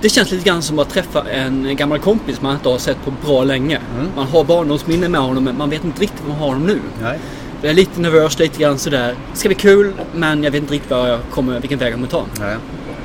det 0.00 0.08
känns 0.08 0.30
lite 0.30 0.44
grann 0.44 0.62
som 0.62 0.78
att 0.78 0.90
träffa 0.90 1.30
en 1.30 1.76
gammal 1.76 1.98
kompis 1.98 2.40
man 2.40 2.54
inte 2.54 2.68
har 2.68 2.78
sett 2.78 3.04
på 3.04 3.12
bra 3.26 3.44
länge. 3.44 3.80
Mm. 3.94 4.08
Man 4.16 4.26
har 4.26 4.44
barndomsminnen 4.44 5.12
med 5.12 5.20
honom 5.20 5.44
men 5.44 5.58
man 5.58 5.70
vet 5.70 5.84
inte 5.84 6.02
riktigt 6.02 6.20
vad 6.20 6.28
man 6.28 6.38
har 6.38 6.46
honom 6.46 6.66
nu. 6.66 6.80
Nej. 7.02 7.18
Jag 7.62 7.70
är 7.70 7.74
lite 7.74 8.00
nervös, 8.00 8.38
lite 8.38 8.58
grann 8.62 8.78
sådär. 8.78 9.14
Det 9.32 9.38
ska 9.38 9.48
bli 9.48 9.54
kul 9.54 9.92
men 10.14 10.42
jag 10.44 10.50
vet 10.50 10.62
inte 10.62 10.74
riktigt 10.74 10.90
vad 10.90 11.10
jag 11.10 11.18
kommer, 11.30 11.60
vilken 11.60 11.78
väg 11.78 11.86
jag 11.88 11.94
kommer 11.94 12.08
ta. 12.08 12.24
Nej. 12.40 12.56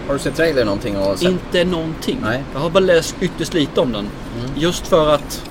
Har 0.08 0.14
du 0.14 0.20
sett 0.20 0.36
trailer 0.36 0.66
någonting 0.66 0.98
och 0.98 1.20
sett? 1.20 1.30
Inte 1.30 1.64
någonting. 1.64 2.18
Nej. 2.22 2.36
Mm. 2.36 2.46
Jag 2.54 2.60
har 2.60 2.70
bara 2.70 2.80
läst 2.80 3.16
ytterst 3.20 3.54
lite 3.54 3.82
om 3.82 3.92
den. 3.92 4.08
Just 4.56 4.88
för 4.88 5.14
att 5.16 5.42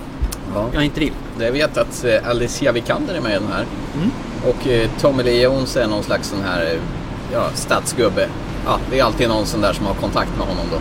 Ja. 0.55 0.67
jag 0.73 0.85
inte 0.85 1.01
vill. 1.01 1.13
Jag 1.41 1.53
vet 1.53 1.79
att 1.79 2.05
Alicia 2.25 2.73
Vikander 2.73 3.15
är 3.15 3.21
med 3.21 3.31
i 3.31 3.35
den 3.35 3.49
här. 3.53 3.65
Mm. 3.97 4.11
Och 4.47 4.69
eh, 4.69 4.89
Tommy 5.01 5.23
Lee 5.23 5.43
Jones 5.43 5.77
är 5.77 5.87
någon 5.87 6.03
slags 6.03 6.29
sån 6.29 6.43
här 6.45 6.63
eh, 6.63 6.79
ja, 7.33 7.45
stadsgubbe. 7.55 8.29
Ja, 8.67 8.79
det 8.91 8.99
är 8.99 9.05
alltid 9.05 9.29
någon 9.29 9.47
sån 9.47 9.61
där 9.61 9.73
som 9.73 9.87
har 9.87 9.95
kontakt 9.95 10.31
med 10.39 10.47
honom 10.47 10.65
då. 10.73 10.79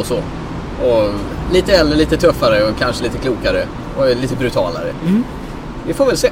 Och 0.00 0.06
så. 0.06 0.16
Och 0.86 1.10
lite 1.52 1.72
äldre, 1.76 1.96
lite 1.96 2.16
tuffare 2.16 2.64
och 2.64 2.78
kanske 2.78 3.02
lite 3.04 3.18
klokare. 3.18 3.66
Och 3.98 4.16
lite 4.16 4.36
brutalare. 4.36 4.92
Mm. 5.06 5.24
Vi 5.86 5.94
får 5.94 6.06
väl 6.06 6.16
se. 6.16 6.30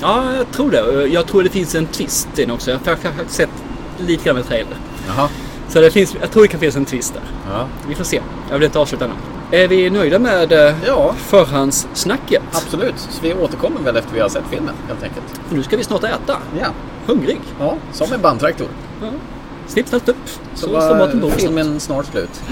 Ja, 0.00 0.24
jag 0.36 0.50
tror 0.52 0.70
det. 0.70 1.06
Jag 1.08 1.26
tror 1.26 1.42
det 1.42 1.50
finns 1.50 1.74
en 1.74 1.86
twist 1.86 2.28
i 2.38 2.42
den 2.42 2.50
också. 2.50 2.70
Jag 2.70 2.78
har 2.78 2.96
faktiskt 2.96 3.30
sett 3.36 3.50
lite 3.98 4.24
grann 4.24 4.36
med 4.36 4.46
trailer. 4.46 4.76
Jaha. 5.08 5.28
Så 5.68 5.80
det 5.80 5.90
finns, 5.90 6.16
jag 6.20 6.30
tror 6.30 6.42
det 6.42 6.48
kan 6.48 6.60
finnas 6.60 6.76
en 6.76 6.84
twist 6.84 7.14
där. 7.14 7.22
Ja. 7.52 7.66
Vi 7.88 7.94
får 7.94 8.04
se. 8.04 8.20
Jag 8.50 8.58
vill 8.58 8.64
inte 8.66 8.78
avsluta 8.78 9.04
ännu. 9.04 9.14
Är 9.52 9.68
vi 9.68 9.90
nöjda 9.90 10.18
med 10.18 10.52
eh, 10.52 10.74
ja, 10.86 11.14
förhandssnacket? 11.18 12.42
absolut. 12.52 12.94
Så 12.98 13.22
vi 13.22 13.34
återkommer 13.34 13.80
väl 13.80 13.96
efter 13.96 14.14
vi 14.14 14.20
har 14.20 14.28
sett 14.28 14.42
filmen 14.50 14.74
helt 14.88 15.02
enkelt. 15.02 15.24
För 15.48 15.56
nu 15.56 15.62
ska 15.62 15.76
vi 15.76 15.84
snart 15.84 16.04
äta. 16.04 16.36
Ja, 16.60 16.66
Hungrig. 17.06 17.40
ja 17.60 17.76
som 17.92 18.12
en 18.12 18.20
bandtraktor. 18.20 18.66
Ja. 19.02 19.08
Snipp, 19.66 19.88
snapp, 19.88 20.08
upp. 20.08 20.16
Så, 20.54 20.66
Så 20.66 20.72
maten 20.72 20.98
var 20.98 21.14
bordet. 21.14 21.40
filmen 21.40 21.80
snart 21.80 22.06
slut. 22.06 22.42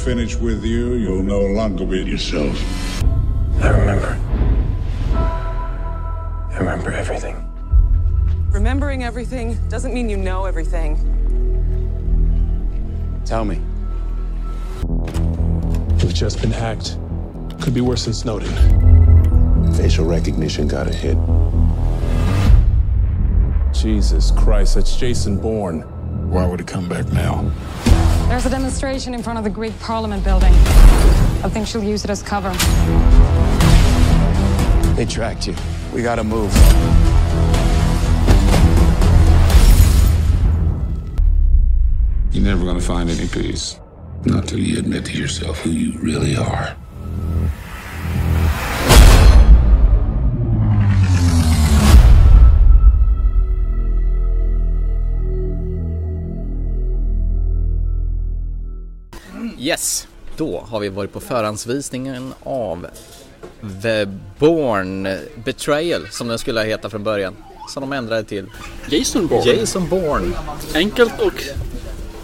When 0.00 0.16
we 0.16 0.22
are 0.22 0.24
finished 0.24 0.40
with 0.40 0.64
you, 0.64 0.94
you'll 0.94 1.22
no 1.22 1.40
longer 1.40 1.84
be 1.84 2.02
yourself. 2.02 2.58
I 3.62 3.68
remember. 3.68 4.18
I 5.12 6.56
remember 6.58 6.90
everything. 6.90 7.36
Remembering 8.50 9.04
everything 9.04 9.58
doesn't 9.68 9.92
mean 9.92 10.08
you 10.08 10.16
know 10.16 10.46
everything. 10.46 10.96
Tell 13.26 13.44
me. 13.44 13.60
We've 16.02 16.14
just 16.14 16.40
been 16.40 16.50
hacked. 16.50 16.96
Could 17.60 17.74
be 17.74 17.82
worse 17.82 18.06
than 18.06 18.14
Snowden. 18.14 19.74
Facial 19.74 20.06
recognition 20.06 20.66
got 20.66 20.86
a 20.86 20.94
hit. 20.94 21.18
Jesus 23.74 24.30
Christ, 24.30 24.76
that's 24.76 24.96
Jason 24.96 25.38
Bourne. 25.38 25.82
Why 26.30 26.46
would 26.46 26.60
he 26.60 26.64
come 26.64 26.88
back 26.88 27.12
now? 27.12 27.52
There's 28.30 28.46
a 28.46 28.48
demonstration 28.48 29.12
in 29.12 29.24
front 29.24 29.38
of 29.38 29.44
the 29.44 29.50
Greek 29.50 29.76
Parliament 29.80 30.22
building. 30.22 30.52
I 31.42 31.48
think 31.48 31.66
she'll 31.66 31.82
use 31.82 32.04
it 32.04 32.10
as 32.10 32.22
cover. 32.22 32.50
They 34.94 35.04
tracked 35.04 35.48
you. 35.48 35.56
We 35.92 36.04
gotta 36.04 36.22
move. 36.22 36.54
You're 42.30 42.44
never 42.44 42.64
gonna 42.64 42.80
find 42.80 43.10
any 43.10 43.26
peace. 43.26 43.80
Not 44.24 44.46
till 44.46 44.60
you 44.60 44.78
admit 44.78 45.06
to 45.06 45.18
yourself 45.18 45.58
who 45.58 45.70
you 45.70 45.98
really 45.98 46.36
are. 46.36 46.76
Yes, 59.70 60.08
då 60.36 60.64
har 60.68 60.80
vi 60.80 60.88
varit 60.88 61.12
på 61.12 61.20
förhandsvisningen 61.20 62.34
av 62.42 62.86
The 63.82 64.06
Bourne 64.38 65.20
Betrayal 65.44 66.08
som 66.10 66.28
den 66.28 66.38
skulle 66.38 66.62
heta 66.62 66.90
från 66.90 67.04
början. 67.04 67.36
Som 67.68 67.80
de 67.80 67.92
ändrade 67.92 68.24
till 68.24 68.46
Jason 68.88 69.26
Bourne. 69.26 69.52
Jason 69.52 69.88
Bourne. 69.88 70.36
Enkelt 70.74 71.20
och 71.20 71.42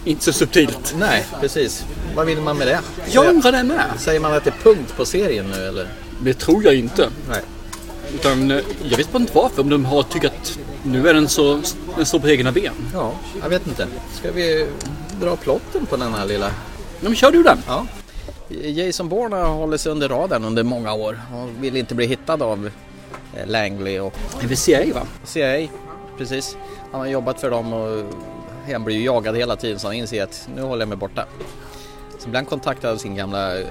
inte 0.05 0.23
så 0.23 0.33
subtilt. 0.33 0.95
Nej, 0.99 1.25
precis. 1.39 1.85
Vad 2.15 2.25
vill 2.25 2.41
man 2.41 2.57
med 2.57 2.67
det? 2.67 2.79
Jag 3.11 3.25
undrar 3.25 3.51
det 3.51 3.63
med. 3.63 3.85
Säger 3.97 4.19
man 4.19 4.33
att 4.33 4.43
det 4.43 4.49
är 4.49 4.63
punkt 4.63 4.93
på 4.97 5.05
serien 5.05 5.45
nu 5.51 5.67
eller? 5.67 5.87
Det 6.21 6.33
tror 6.33 6.63
jag 6.63 6.75
inte. 6.75 7.09
Nej. 7.29 7.41
Utan 8.13 8.51
eh, 8.51 8.61
jag 8.83 8.97
vet 8.97 9.11
bara 9.11 9.19
inte 9.19 9.33
varför. 9.35 9.61
Om 9.61 9.69
de 9.69 9.85
har 9.85 10.03
tyckt 10.03 10.25
att 10.25 10.59
nu 10.83 11.09
är 11.09 11.13
den 11.13 11.27
så, 11.29 11.61
den 11.95 12.05
står 12.05 12.19
på 12.19 12.29
egna 12.29 12.51
ben. 12.51 12.73
Ja, 12.93 13.13
jag 13.41 13.49
vet 13.49 13.67
inte. 13.67 13.87
Ska 14.19 14.31
vi 14.31 14.67
dra 15.21 15.35
plotten 15.35 15.85
på 15.85 15.97
den 15.97 16.13
här 16.13 16.25
lilla? 16.25 16.51
Men 17.01 17.15
kör 17.15 17.31
du 17.31 17.43
den. 17.43 17.57
Ja. 17.67 17.85
Jason 18.49 19.09
Bourne 19.09 19.35
har 19.35 19.53
hållit 19.53 19.81
sig 19.81 19.91
under 19.91 20.09
radarn 20.09 20.43
under 20.45 20.63
många 20.63 20.93
år. 20.93 21.19
Han 21.31 21.61
vill 21.61 21.77
inte 21.77 21.95
bli 21.95 22.05
hittad 22.05 22.41
av 22.41 22.71
eh, 23.37 23.47
Langley 23.47 23.99
och 23.99 24.13
Det 24.41 24.51
är 24.51 24.55
CIA 24.55 24.93
va? 24.93 25.07
CIA. 25.23 25.67
Precis. 26.17 26.57
Han 26.91 27.01
har 27.01 27.07
jobbat 27.07 27.41
för 27.41 27.51
dem 27.51 27.73
och 27.73 28.05
han 28.71 28.83
blir 28.83 28.95
ju 28.95 29.03
jagad 29.03 29.35
hela 29.37 29.55
tiden 29.55 29.79
så 29.79 29.87
han 29.87 29.95
inser 29.95 30.23
att 30.23 30.49
nu 30.55 30.61
håller 30.61 30.81
jag 30.81 30.89
mig 30.89 30.97
borta. 30.97 31.25
Så 32.19 32.29
blir 32.29 32.37
han 32.37 32.45
kontaktad 32.45 32.91
av 32.91 32.97
sin 32.97 33.15
gamla 33.15 33.59
eh, 33.59 33.67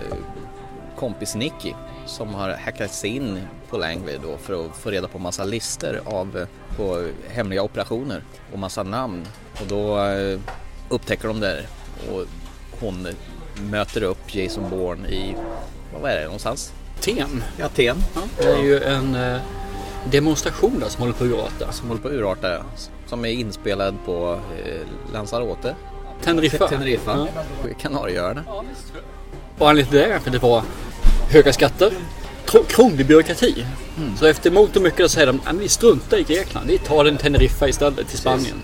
kompis 0.98 1.34
Nicky 1.34 1.72
som 2.06 2.34
har 2.34 2.50
hackat 2.50 2.92
sig 2.92 3.16
in 3.16 3.40
på 3.70 3.78
Langley 3.78 4.18
då 4.22 4.36
för 4.36 4.66
att 4.66 4.76
få 4.76 4.90
reda 4.90 5.08
på 5.08 5.18
massa 5.18 5.44
listor 5.44 6.00
av 6.04 6.38
eh, 6.38 6.76
på 6.76 7.08
hemliga 7.28 7.62
operationer 7.62 8.22
och 8.52 8.58
massa 8.58 8.82
namn. 8.82 9.26
Och 9.60 9.66
då 9.68 9.98
upptäcker 10.88 11.28
de 11.28 11.40
det 11.40 11.66
och 12.12 12.24
hon 12.80 13.08
möter 13.70 14.02
upp 14.02 14.34
Jason 14.34 14.70
Bourne 14.70 15.08
i, 15.08 15.34
vad 16.00 16.10
är 16.10 16.16
det 16.16 16.24
någonstans? 16.24 16.72
TEN. 17.00 17.42
I 17.58 17.62
Aten. 17.62 17.96
Det 18.38 18.44
är 18.44 18.62
ju 18.62 18.82
en 18.82 19.14
eh, 19.14 19.40
demonstration 20.10 20.80
där 20.80 20.88
som 20.88 21.00
håller 21.00 21.14
på 21.14 21.24
att 21.24 21.30
urarta. 21.30 21.72
Som 21.72 21.88
håller 21.88 22.02
på 22.02 22.08
att 22.08 22.14
urarta, 22.14 22.52
ja. 22.52 22.62
som 23.06 23.24
är 23.24 23.28
inspelad 23.28 23.94
på 24.04 24.40
eh, 24.64 25.12
Lanzarote. 25.12 25.74
Teneriffa. 26.24 26.68
Teneriffa. 26.68 27.28
Ja. 27.34 27.68
Kanarieöarna. 27.80 28.42
Och 29.58 29.68
anledningen 29.68 29.90
till 29.90 29.98
det 29.98 30.14
är 30.14 30.18
för 30.18 30.28
att 30.28 30.32
det 30.32 30.48
var 30.48 30.62
höga 31.30 31.52
skatter, 31.52 31.92
krånglig 32.68 33.06
byråkrati. 33.06 33.66
Så 34.18 34.26
efter 34.26 34.50
mångt 34.50 34.76
och 34.76 34.82
mycket 34.82 34.98
så 35.00 35.08
säger 35.08 35.26
de 35.26 35.40
att 35.44 35.56
vi 35.56 35.68
struntar 35.68 36.16
i 36.16 36.22
Grekland, 36.22 36.66
vi 36.66 36.78
tar 36.78 37.04
den 37.04 37.16
Teneriffa 37.16 37.68
istället 37.68 38.08
till 38.08 38.18
Spanien. 38.18 38.62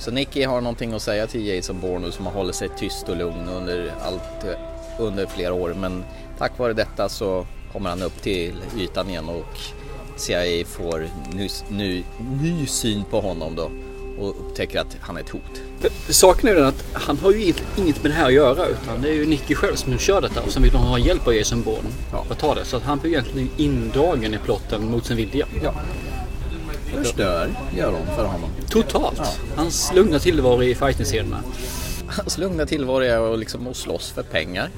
Så 0.00 0.10
Nicky 0.10 0.44
har 0.44 0.60
någonting 0.60 0.92
att 0.92 1.02
säga 1.02 1.26
till 1.26 1.46
Jason 1.46 1.80
Bourne 1.80 2.12
som 2.12 2.26
har 2.26 2.32
hållit 2.32 2.54
sig 2.54 2.68
tyst 2.78 3.08
och 3.08 3.16
lugn 3.16 3.48
under 3.48 3.92
allt 4.04 4.44
eh, 4.44 5.04
under 5.04 5.26
flera 5.26 5.52
år. 5.54 5.74
Men 5.80 6.04
tack 6.38 6.58
vare 6.58 6.72
detta 6.72 7.08
så 7.08 7.46
kommer 7.72 7.90
han 7.90 8.02
upp 8.02 8.22
till 8.22 8.54
ytan 8.78 9.10
igen 9.10 9.28
och 9.28 9.58
CIA 10.16 10.64
får 10.66 11.08
ny, 11.32 11.48
ny, 11.68 12.04
ny 12.42 12.66
syn 12.66 13.04
på 13.10 13.20
honom 13.20 13.54
då 13.56 13.70
och 14.18 14.28
upptäcker 14.28 14.80
att 14.80 14.96
han 15.00 15.16
är 15.16 15.20
ett 15.20 15.28
hot. 15.30 15.60
Saken 16.08 16.48
är 16.48 16.54
den 16.54 16.64
att 16.66 16.84
han 16.92 17.18
har 17.18 17.32
ju 17.32 17.52
inget- 17.76 18.02
med 18.02 18.12
det 18.12 18.14
här 18.16 18.26
att 18.26 18.32
göra 18.32 18.66
utan 18.66 19.02
det 19.02 19.08
är 19.08 19.12
ju 19.14 19.26
Nicky 19.26 19.54
själv 19.54 19.74
som 19.76 19.98
kör 19.98 20.20
detta 20.20 20.40
och 20.42 20.50
sen 20.52 20.62
vill 20.62 20.72
ha 20.72 20.98
hjälp 20.98 21.26
av 21.26 21.34
Jason 21.34 21.62
Bourne 21.62 21.88
Ja. 22.12 22.24
att 22.30 22.38
ta 22.38 22.54
det. 22.54 22.64
Så 22.64 22.76
att 22.76 22.82
han 22.82 22.98
blir 22.98 23.10
egentligen 23.10 23.50
indragen 23.56 24.34
i 24.34 24.38
plotten 24.44 24.90
mot 24.90 25.06
sin 25.06 25.16
vilja. 25.16 25.46
Ja. 25.62 25.74
Förstör 26.94 27.50
gör 27.76 27.92
de 27.92 28.16
för 28.16 28.24
honom. 28.24 28.50
Totalt. 28.70 29.40
Hans 29.56 29.92
lugna 29.94 30.18
tillvaro 30.18 30.62
i 30.62 30.74
fighting-scenerna. 30.74 31.42
Hans 32.06 32.38
lugna 32.38 32.66
tillvaro 32.66 33.02
är 33.02 33.32
att 33.32 33.38
liksom 33.38 33.66
att 33.66 33.76
slåss 33.76 34.10
för 34.10 34.22
pengar. 34.22 34.70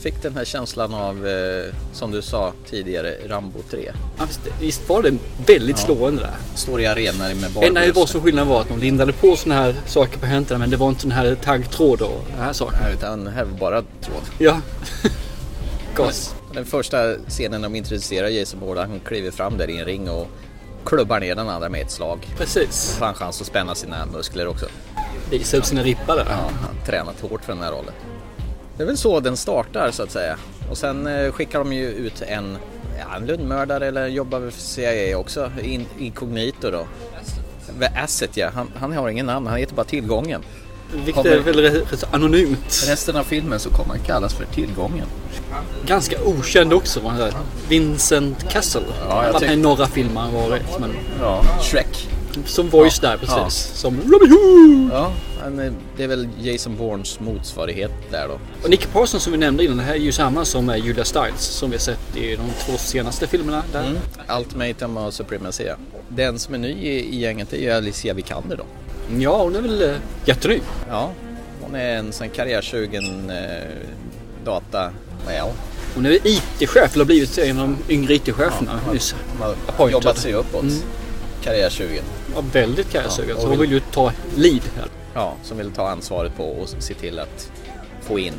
Fick 0.00 0.22
den 0.22 0.36
här 0.36 0.44
känslan 0.44 0.94
av, 0.94 1.26
eh, 1.26 1.74
som 1.92 2.10
du 2.10 2.22
sa 2.22 2.52
tidigare, 2.70 3.14
Rambo 3.26 3.58
3. 3.70 3.92
Ja, 4.18 4.24
visst, 4.26 4.40
visst 4.60 4.88
var 4.88 5.02
det 5.02 5.14
väldigt 5.46 5.78
slående 5.78 6.22
där. 6.22 6.34
Står 6.54 6.80
i 6.80 6.86
arenor 6.86 7.18
med 7.18 7.30
Enda 7.34 7.48
barbröst. 7.60 7.96
var 7.96 8.06
som 8.06 8.22
skillnaden 8.22 8.48
var 8.48 8.60
att 8.60 8.68
de 8.68 8.78
lindade 8.78 9.12
på 9.12 9.36
såna 9.36 9.54
här 9.54 9.74
saker 9.86 10.18
på 10.18 10.26
händerna 10.26 10.58
men 10.58 10.70
det 10.70 10.76
var 10.76 10.88
inte 10.88 11.00
sån 11.00 11.10
här 11.10 11.34
taggtråd 11.34 12.02
och 12.02 12.24
den 12.30 12.38
här 12.40 12.52
saker. 12.52 12.78
Nej, 12.82 12.92
Utan 12.92 13.26
här 13.26 13.44
var 13.44 13.58
bara 13.58 13.82
tråd. 13.82 14.22
Ja. 14.38 14.60
Gas. 15.96 16.34
Den 16.54 16.64
första 16.64 17.14
scenen 17.28 17.62
de 17.62 17.74
introducerar 17.74 18.28
Jason 18.28 18.60
Bourne, 18.60 18.80
han 18.80 19.00
kliver 19.00 19.30
fram 19.30 19.58
där 19.58 19.70
i 19.70 19.78
en 19.78 19.84
ring 19.84 20.10
och 20.10 20.28
klubbar 20.86 21.20
ner 21.20 21.34
den 21.34 21.48
andra 21.48 21.68
med 21.68 21.80
ett 21.80 21.90
slag. 21.90 22.26
Precis. 22.36 22.96
Får 22.98 23.06
han 23.06 23.14
chans 23.14 23.40
att 23.40 23.46
spänna 23.46 23.74
sina 23.74 24.06
muskler 24.06 24.46
också. 24.46 24.66
Visa 25.30 25.56
upp 25.56 25.64
sina 25.64 25.82
rippar 25.82 26.16
där. 26.16 26.26
Ja, 26.28 26.32
han 26.32 26.64
har 26.64 26.86
tränat 26.86 27.20
hårt 27.20 27.44
för 27.44 27.52
den 27.52 27.62
här 27.62 27.72
rollen. 27.72 27.92
Det 28.76 28.82
är 28.82 28.86
väl 28.86 28.96
så 28.96 29.20
den 29.20 29.36
startar 29.36 29.90
så 29.90 30.02
att 30.02 30.10
säga. 30.10 30.36
Och 30.70 30.78
sen 30.78 31.06
eh, 31.06 31.32
skickar 31.32 31.58
de 31.58 31.72
ju 31.72 31.86
ut 31.86 32.22
en, 32.22 32.58
ja, 32.98 33.16
en 33.16 33.26
lönnmördare 33.26 33.86
eller 33.86 34.06
jobbar 34.06 34.40
för 34.40 34.60
CIA 34.60 35.18
också, 35.18 35.50
in, 35.62 35.86
inkognito 35.98 36.70
då. 36.70 36.86
Asset 37.96 38.36
ja, 38.36 38.50
han, 38.54 38.72
han 38.76 38.92
har 38.92 39.08
ingen 39.08 39.26
namn, 39.26 39.46
han 39.46 39.58
heter 39.58 39.74
bara 39.74 39.86
Tillgången. 39.86 40.42
Vilket 40.92 41.26
är 41.26 41.40
väl 41.40 41.60
rätt 41.60 42.04
anonymt. 42.10 42.84
Resten 42.88 43.16
av 43.16 43.24
filmen 43.24 43.60
så 43.60 43.70
kommer 43.70 43.88
han 43.94 44.04
kallas 44.04 44.34
för 44.34 44.44
Tillgången. 44.44 45.06
Ganska 45.86 46.16
okänd 46.24 46.72
också. 46.72 47.00
var 47.00 47.10
han 47.10 47.18
där. 47.20 47.32
Vincent 47.68 48.48
Castle. 48.50 48.80
jag 49.00 49.14
han 49.14 49.32
var 49.32 49.40
med 49.40 49.50
tyck- 49.50 49.52
i 49.52 49.56
några 49.56 49.86
filmer 49.86 50.20
han 50.20 50.32
varit. 50.34 50.62
Men 50.80 50.92
Ja, 51.20 51.42
Shrek. 51.62 52.08
som 52.44 52.68
voice 52.68 52.98
Ja, 53.02 53.08
där 53.08 53.16
precis. 53.16 53.36
ja. 53.36 53.50
Som 53.50 53.96
Robin 53.96 54.30
Hood. 54.30 54.90
Ja, 54.92 55.12
det 55.96 56.04
är 56.04 56.08
väl 56.08 56.28
Jason 56.40 56.76
Bournes 56.76 57.20
motsvarighet 57.20 57.92
där 58.10 58.28
då. 58.28 58.38
Och 58.62 58.70
Nick 58.70 58.92
Parsons 58.92 59.22
som 59.22 59.32
vi 59.32 59.38
nämnde 59.38 59.64
innan. 59.64 59.76
Det 59.76 59.82
här 59.82 59.94
är 59.94 59.98
ju 59.98 60.12
samma 60.12 60.44
som 60.44 60.76
Julia 60.84 61.04
Stiles. 61.04 61.40
Som 61.40 61.70
vi 61.70 61.76
har 61.76 61.80
sett 61.80 62.16
i 62.16 62.36
de 62.36 62.42
två 62.66 62.78
senaste 62.78 63.26
filmerna. 63.26 63.62
Där. 63.72 63.80
Mm. 63.84 63.98
Ultimatum 64.38 64.96
och 64.96 65.14
Supremacy. 65.14 65.64
ja. 65.64 65.74
Den 66.08 66.38
som 66.38 66.54
är 66.54 66.58
ny 66.58 66.68
i, 66.68 67.14
i 67.16 67.20
gänget 67.20 67.52
är 67.52 67.56
ju 67.58 67.70
Alicia 67.70 68.14
Vikander 68.14 68.56
då. 68.56 68.64
Ja, 69.18 69.42
hon 69.42 69.56
är 69.56 69.60
väl 69.60 69.82
eh, 69.82 69.96
jätteny. 70.24 70.60
Ja, 70.88 71.10
hon 71.60 71.74
är 71.74 71.96
en 71.96 72.12
sån 72.12 72.28
karriärsugen 72.28 73.30
eh, 73.30 73.62
data... 74.44 74.90
Well, 75.26 75.46
Hon 75.94 76.06
är 76.06 76.10
IT-chef, 76.26 76.94
eller 76.94 77.04
har 77.04 77.06
blivit 77.06 77.38
en 77.38 77.58
av 77.58 77.68
de 77.86 77.92
yngre 77.94 78.14
IT-cheferna 78.14 78.80
nyss. 78.92 79.14
hon 79.38 79.56
har 79.76 79.88
jobbat 79.90 80.18
sig 80.18 80.32
uppåt. 80.32 80.62
Mm. 80.62 80.74
Karriärsugen. 81.44 82.04
Ja, 82.34 82.42
väldigt 82.52 82.90
karriärsugen. 82.92 83.28
Ja, 83.30 83.36
så 83.36 83.40
hon 83.42 83.50
vill- 83.50 83.60
vill 83.60 83.70
ju 83.72 83.80
ta 83.80 84.12
lead 84.36 84.60
här. 84.76 84.86
Ja, 85.14 85.34
som 85.42 85.58
vill 85.58 85.70
ta 85.70 85.88
ansvaret 85.88 86.36
på 86.36 86.44
och 86.50 86.68
se 86.68 86.94
till 86.94 87.18
att 87.18 87.50
få 88.02 88.18
in 88.18 88.32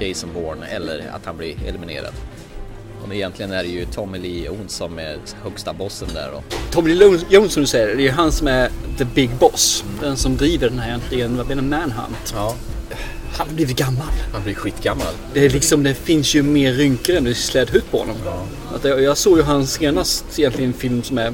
Jason 0.00 0.30
Bourne 0.34 0.66
eller 0.66 0.98
att 1.14 1.26
han 1.26 1.36
blir 1.36 1.54
eliminerad. 1.68 2.12
Och 3.02 3.14
egentligen 3.14 3.52
är 3.52 3.62
det 3.62 3.68
ju 3.68 3.84
Tommy 3.86 4.18
Lee 4.18 4.46
Jones 4.46 4.72
som 4.72 4.98
är 4.98 5.18
högsta 5.42 5.72
bossen 5.72 6.08
där 6.14 6.30
då. 6.32 6.42
Tommy 6.70 6.94
Lee 6.94 7.18
Jones 7.28 7.52
som 7.52 7.62
du 7.62 7.66
säger, 7.66 7.86
det 7.96 8.02
är 8.02 8.04
ju 8.04 8.10
han 8.10 8.32
som 8.32 8.46
är 8.48 8.70
the 8.98 9.04
big 9.04 9.30
boss. 9.30 9.84
Den 10.00 10.16
som 10.16 10.36
driver 10.36 10.68
den 10.68 10.78
här 10.78 10.88
egentligen, 10.88 11.36
vad 11.36 11.46
blir 11.46 11.56
det, 11.56 11.62
manhunt. 11.62 12.32
Ja, 12.34 12.54
Han 13.36 13.48
har 13.48 13.54
blivit 13.54 13.76
gammal. 13.76 14.06
han 14.32 14.42
blir 14.42 14.54
skitgammal. 14.54 15.06
Det, 15.34 15.44
är 15.44 15.50
liksom, 15.50 15.82
det 15.82 15.94
finns 15.94 16.34
ju 16.34 16.42
mer 16.42 16.72
rynkor 16.72 17.16
än 17.16 17.24
du 17.24 17.34
släd 17.34 17.74
ut 17.74 17.90
på 17.90 17.98
honom. 17.98 18.16
Att 18.74 18.84
jag, 18.84 19.02
jag 19.02 19.16
såg 19.16 19.36
ju 19.38 19.42
hans 19.44 19.72
senast 19.72 20.38
egentligen 20.38 20.72
film 20.72 21.02
som 21.02 21.18
är, 21.18 21.24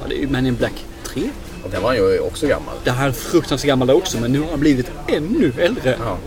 ja, 0.00 0.08
det 0.08 0.14
är 0.14 0.20
ju 0.20 0.28
Man 0.28 0.46
in 0.46 0.54
Black 0.56 0.84
3. 1.04 1.22
Och 1.64 1.70
där 1.70 1.80
var 1.80 1.94
ju 1.94 2.20
också 2.20 2.46
gammal. 2.46 2.74
Där 2.84 2.92
han 2.92 3.08
är 3.08 3.12
fruktansvärt 3.12 3.68
gammal 3.68 3.90
också, 3.90 4.18
men 4.20 4.32
nu 4.32 4.40
har 4.40 4.50
han 4.50 4.60
blivit 4.60 4.90
ännu 5.08 5.52
äldre. 5.58 5.96
Ja. 5.98 6.18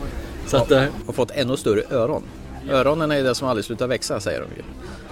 Så 0.48 0.58
att, 0.58 0.72
eh, 0.72 0.84
Och 1.06 1.16
fått 1.16 1.32
ännu 1.32 1.58
större 1.58 1.84
öron. 1.96 2.24
Öronen 2.72 3.12
är 3.12 3.24
det 3.24 3.36
som 3.36 3.48
aldrig 3.48 3.66
slutar 3.66 3.88
växa 3.88 4.20
säger 4.20 4.40
de 4.42 4.48
ju. 4.56 4.64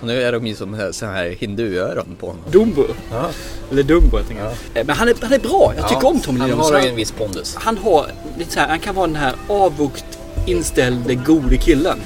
Och 0.02 0.08
nu 0.08 0.22
är 0.22 0.32
de 0.32 0.48
ju 0.48 0.56
som 0.56 0.74
här, 0.74 0.92
så 0.92 1.06
här 1.06 1.30
hinduöron 1.30 2.16
på 2.20 2.28
honom. 2.28 2.42
Dumbo. 2.52 2.84
Ja. 3.12 3.30
Eller 3.72 3.84
Dumbo 3.84 4.18
jag 4.18 4.28
tänker. 4.28 4.46
Eh, 4.46 4.86
Men 4.86 4.90
han 4.90 5.08
är, 5.08 5.16
han 5.22 5.34
är 5.34 5.40
bra. 5.40 5.74
Jag 5.78 5.90
tycker 5.90 6.08
om 6.08 6.20
Tommy 6.20 6.38
Lee 6.40 6.42
Han 6.42 6.50
Jones. 6.52 6.66
har 6.66 6.74
Han- 6.74 6.84
ju 6.84 6.90
en 6.90 6.96
viss 6.96 7.12
pondus. 7.12 7.56
han 7.56 7.78
har 7.78 8.12
lite 8.38 8.52
så 8.54 8.60
här, 8.60 8.68
han 8.68 8.80
kan 8.80 8.96
vara 8.96 9.08
den 9.08 9.16
här 9.16 9.36
avvokt 9.48 10.06
inställde 10.48 11.16
gode 11.16 11.58
killen. 11.58 11.98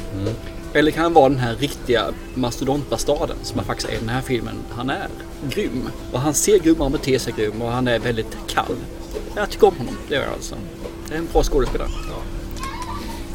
Eller 0.73 0.91
kan 0.91 1.03
han 1.03 1.13
vara 1.13 1.29
den 1.29 1.37
här 1.37 1.55
riktiga 1.55 2.03
mastodontbastarden 2.33 3.35
som 3.43 3.57
han 3.59 3.65
faktiskt 3.67 3.89
är 3.89 3.93
i 3.93 3.97
den 3.99 4.09
här 4.09 4.21
filmen. 4.21 4.55
Han 4.71 4.89
är 4.89 5.07
grym. 5.49 5.89
Och 6.11 6.19
han 6.19 6.33
ser 6.33 6.59
grym 6.59 6.75
och 6.75 6.83
han 6.83 6.91
beter 6.91 7.19
sig 7.19 7.33
grym 7.37 7.61
och 7.61 7.71
han 7.71 7.87
är 7.87 7.99
väldigt 7.99 8.37
kall. 8.47 8.75
Jag 9.35 9.49
tycker 9.49 9.67
om 9.67 9.77
honom, 9.77 9.97
det 10.09 10.15
gör 10.15 10.23
jag 10.23 10.33
alltså. 10.33 10.55
Det 11.09 11.13
är 11.13 11.17
en 11.17 11.27
bra 11.33 11.43
skådespelare. 11.43 11.89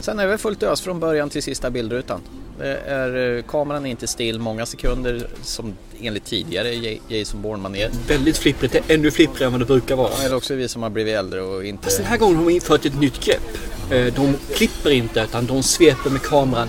Sen 0.00 0.18
är 0.18 0.26
det 0.26 0.38
fullt 0.38 0.62
ös 0.62 0.80
från 0.80 1.00
början 1.00 1.30
till 1.30 1.42
sista 1.42 1.70
bildrutan. 1.70 2.20
Det 2.60 2.76
är, 2.86 3.36
eh, 3.36 3.42
kameran 3.42 3.86
är 3.86 3.90
inte 3.90 4.06
still 4.06 4.38
många 4.38 4.66
sekunder 4.66 5.26
som 5.42 5.74
enligt 6.00 6.24
tidigare 6.24 6.74
Ja- 6.74 6.98
Jason 7.08 7.42
Bourne-manér. 7.42 7.90
Väldigt 8.08 8.38
flipprigt, 8.38 8.76
ännu 8.88 9.10
flipprigare 9.10 9.46
än 9.46 9.52
vad 9.52 9.60
det 9.60 9.64
brukar 9.66 9.96
vara. 9.96 10.10
Eller 10.24 10.36
också 10.36 10.54
vi 10.54 10.68
som 10.68 10.82
har 10.82 10.90
blivit 10.90 11.14
äldre 11.16 11.42
och 11.42 11.64
inte... 11.64 11.84
Fast 11.84 11.96
den 11.96 12.06
här 12.06 12.16
gången 12.18 12.36
har 12.36 12.44
de 12.44 12.50
infört 12.50 12.84
ett 12.84 13.00
nytt 13.00 13.24
grepp. 13.24 13.58
Eh, 13.90 14.14
De 14.14 14.36
klipper 14.54 14.90
inte 14.90 15.20
utan 15.20 15.46
de 15.46 15.62
sveper 15.62 16.10
med 16.10 16.22
kameran 16.22 16.68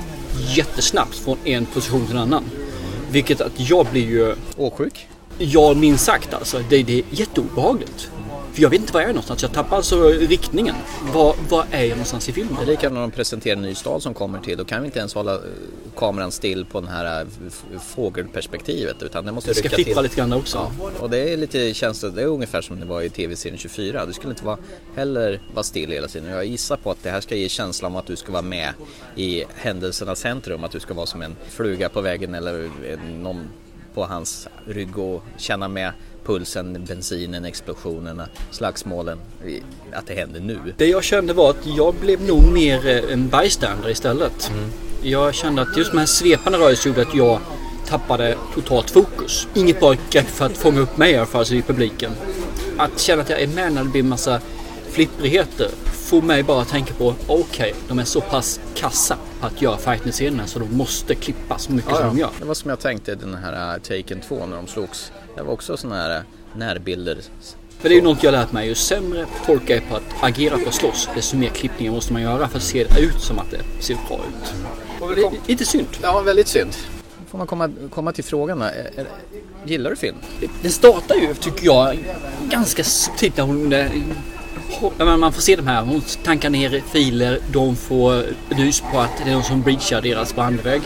jättesnabbt 0.55 1.15
från 1.15 1.37
en 1.43 1.65
position 1.65 2.05
till 2.05 2.15
en 2.15 2.21
annan. 2.21 2.43
Vilket 3.11 3.41
att 3.41 3.51
jag 3.69 3.85
blir 3.91 4.05
ju, 4.09 4.35
Åksjuk? 4.57 5.07
ja 5.37 5.73
minst 5.73 6.05
sagt 6.05 6.33
alltså, 6.33 6.63
det, 6.69 6.83
det 6.83 6.93
är 6.99 7.03
jätteobehagligt. 7.11 8.09
För 8.53 8.61
jag 8.61 8.69
vet 8.69 8.81
inte 8.81 8.93
var 8.93 9.01
jag 9.01 9.09
är 9.09 9.13
någonstans, 9.13 9.41
jag 9.41 9.53
tappar 9.53 9.77
alltså 9.77 10.07
riktningen. 10.09 10.75
Var, 11.13 11.35
var 11.49 11.65
är 11.71 11.81
jag 11.83 11.89
någonstans 11.89 12.29
i 12.29 12.31
filmen? 12.31 12.55
Det 12.55 12.61
är 12.61 12.65
likadant 12.65 12.93
när 12.93 13.01
de 13.01 13.11
presenterar 13.11 13.55
en 13.55 13.61
ny 13.61 13.75
stad 13.75 14.03
som 14.03 14.13
kommer 14.13 14.39
till. 14.39 14.57
Då 14.57 14.65
kan 14.65 14.81
vi 14.81 14.85
inte 14.85 14.99
ens 14.99 15.13
hålla 15.13 15.33
eh, 15.35 15.39
kameran 15.97 16.31
still 16.31 16.65
på 16.65 16.81
den 16.81 16.89
här 16.89 17.21
eh, 17.21 17.27
fågelperspektivet 17.79 19.03
utan 19.03 19.25
det 19.25 19.31
måste 19.31 19.49
Det 19.49 19.55
ska 19.55 19.63
rycka 19.67 19.75
flippra 19.75 19.93
till. 19.93 20.03
lite 20.03 20.15
grann 20.15 20.33
också. 20.33 20.71
Ja, 20.79 20.91
och 20.99 21.09
det 21.09 21.33
är 21.33 21.37
lite 21.37 21.73
känsligt. 21.73 22.15
Det 22.15 22.21
är 22.21 22.25
ungefär 22.27 22.61
som 22.61 22.79
det 22.79 22.85
var 22.85 23.01
i 23.01 23.09
tv-serien 23.09 23.57
24. 23.57 24.05
Du 24.05 24.13
skulle 24.13 24.31
inte 24.31 24.45
vara, 24.45 24.57
heller 24.95 25.41
vara 25.53 25.63
still 25.63 25.91
hela 25.91 26.07
tiden. 26.07 26.29
Jag 26.29 26.45
gissar 26.45 26.77
på 26.77 26.91
att 26.91 27.03
det 27.03 27.09
här 27.09 27.21
ska 27.21 27.35
ge 27.35 27.49
känslan 27.49 27.91
av 27.91 27.97
att 27.97 28.07
du 28.07 28.15
ska 28.15 28.31
vara 28.31 28.41
med 28.41 28.73
i 29.15 29.43
händelsernas 29.55 30.19
centrum. 30.19 30.63
Att 30.63 30.71
du 30.71 30.79
ska 30.79 30.93
vara 30.93 31.05
som 31.05 31.21
en 31.21 31.35
fluga 31.49 31.89
på 31.89 32.01
väggen 32.01 32.33
eller 32.35 32.69
någon 33.21 33.49
på 33.93 34.05
hans 34.05 34.47
rygg 34.65 34.97
och 34.97 35.23
känna 35.37 35.67
med 35.67 35.91
pulsen, 36.25 36.85
bensinen, 36.85 37.45
explosionerna, 37.45 38.27
slagsmålen. 38.51 39.17
Att 39.93 40.07
det 40.07 40.13
händer 40.13 40.39
nu. 40.39 40.59
Det 40.77 40.87
jag 40.87 41.03
kände 41.03 41.33
var 41.33 41.49
att 41.49 41.65
jag 41.77 41.95
blev 41.95 42.21
nog 42.21 42.51
mer 42.53 42.87
eh, 42.87 43.13
en 43.13 43.29
bystander 43.29 43.89
istället. 43.89 44.51
Jag 45.01 45.33
kände 45.33 45.61
att 45.61 45.77
just 45.77 45.91
de 45.91 45.97
här 45.97 46.05
svepande 46.05 46.59
rörelserna 46.59 46.95
gjorde 46.95 47.09
att 47.09 47.15
jag 47.15 47.39
tappade 47.87 48.37
totalt 48.53 48.89
fokus. 48.89 49.47
Inget 49.53 49.79
bra 49.79 49.95
grepp 50.09 50.27
för 50.27 50.45
att 50.45 50.57
fånga 50.57 50.79
upp 50.79 50.97
mig 50.97 51.11
i 51.11 51.15
alla 51.15 51.25
fall 51.25 51.53
i 51.53 51.61
publiken. 51.61 52.11
Att 52.77 52.99
känna 52.99 53.21
att 53.21 53.29
jag 53.29 53.41
är 53.41 53.47
med 53.47 53.73
när 53.73 53.83
det 53.83 53.89
blir 53.89 54.03
massa 54.03 54.41
flipprigheter 54.89 55.69
får 55.85 56.21
mig 56.21 56.43
bara 56.43 56.61
att 56.61 56.69
tänka 56.69 56.93
på 56.93 57.15
okej, 57.27 57.75
de 57.87 57.99
är 57.99 58.03
så 58.03 58.21
pass 58.21 58.59
kassa 58.75 59.17
att 59.41 59.61
göra 59.61 59.77
fighting-scenerna 59.77 60.47
så 60.47 60.59
de 60.59 60.77
måste 60.77 61.15
klippa 61.15 61.57
så 61.57 61.71
mycket 61.71 61.95
som 61.95 62.07
de 62.07 62.17
gör. 62.17 62.29
Det 62.39 62.45
var 62.45 62.53
som 62.53 62.69
jag 62.69 62.79
tänkte 62.79 63.15
den 63.15 63.35
här 63.35 63.75
uh, 63.75 63.81
Taken 63.81 64.21
2 64.21 64.45
när 64.45 64.55
de 64.55 64.67
slogs. 64.67 65.11
Det 65.35 65.41
var 65.41 65.53
också 65.53 65.77
sådana 65.77 66.01
här 66.01 66.17
uh, 66.17 66.23
närbilder. 66.55 67.17
För 67.79 67.89
det 67.89 67.95
är 67.95 67.97
ju 67.97 68.03
något 68.03 68.23
jag 68.23 68.31
lärt 68.31 68.51
mig. 68.51 68.67
Ju 68.67 68.75
sämre 68.75 69.25
folk 69.45 69.69
är 69.69 69.81
på 69.81 69.95
att 69.95 70.03
agera 70.21 70.57
på 70.57 70.69
att 70.69 70.75
slåss, 70.75 71.09
desto 71.15 71.37
mer 71.37 71.49
klippningar 71.49 71.91
måste 71.91 72.13
man 72.13 72.21
göra 72.21 72.47
för 72.47 72.57
att 72.57 72.63
se 72.63 72.83
det 72.83 72.99
ut 72.99 73.21
som 73.21 73.39
att 73.39 73.51
det 73.51 73.83
ser 73.83 73.97
bra 74.07 74.17
ut. 74.17 74.53
Och 75.01 75.15
det 75.15 75.21
är 75.21 75.31
lite 75.47 75.65
synd. 75.65 75.87
Ja, 76.01 76.21
väldigt 76.21 76.47
synd. 76.47 76.75
Får 77.27 77.37
man 77.37 77.47
komma, 77.47 77.69
komma 77.89 78.11
till 78.11 78.23
frågan 78.23 78.59
då. 78.59 78.65
Är, 78.65 78.91
är, 78.95 79.07
gillar 79.65 79.89
du 79.89 79.95
film? 79.95 80.15
Den 80.61 80.71
startar 80.71 81.15
ju, 81.15 81.33
tycker 81.33 81.65
jag, 81.65 81.99
ganska 82.49 82.83
subtilt 82.83 83.37
när 83.37 83.43
hon... 83.43 83.73
Man 84.97 85.33
får 85.33 85.41
se 85.41 85.55
de 85.55 85.67
här, 85.67 85.81
hon 85.81 86.01
tankar 86.23 86.49
ner 86.49 86.83
filer, 86.91 87.39
de 87.51 87.75
får 87.75 88.23
lys 88.49 88.83
på 88.91 88.99
att 88.99 89.11
det 89.23 89.29
är 89.29 89.33
någon 89.33 89.43
som 89.43 89.61
breachar 89.61 90.01
deras 90.01 90.35
brandvägg. 90.35 90.81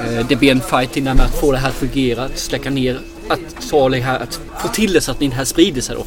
Eh, 0.00 0.26
det 0.28 0.36
blir 0.36 0.50
en 0.50 0.60
fight 0.60 0.96
innan 0.96 1.16
med 1.16 1.26
att 1.26 1.40
få 1.40 1.52
det 1.52 1.58
här 1.58 1.68
att 1.68 1.74
fungera, 1.74 2.24
att 2.24 2.38
släcka 2.38 2.70
ner, 2.70 3.00
att 3.28 3.70
ta 3.70 3.88
det 3.88 4.00
här, 4.00 4.20
att 4.20 4.40
få 4.58 4.68
till 4.68 4.92
det 4.92 5.00
så 5.00 5.10
att 5.10 5.18
det 5.18 5.24
inte 5.24 5.36
här 5.36 5.44
sprider 5.44 5.80
sig 5.80 5.96
då. 5.96 6.04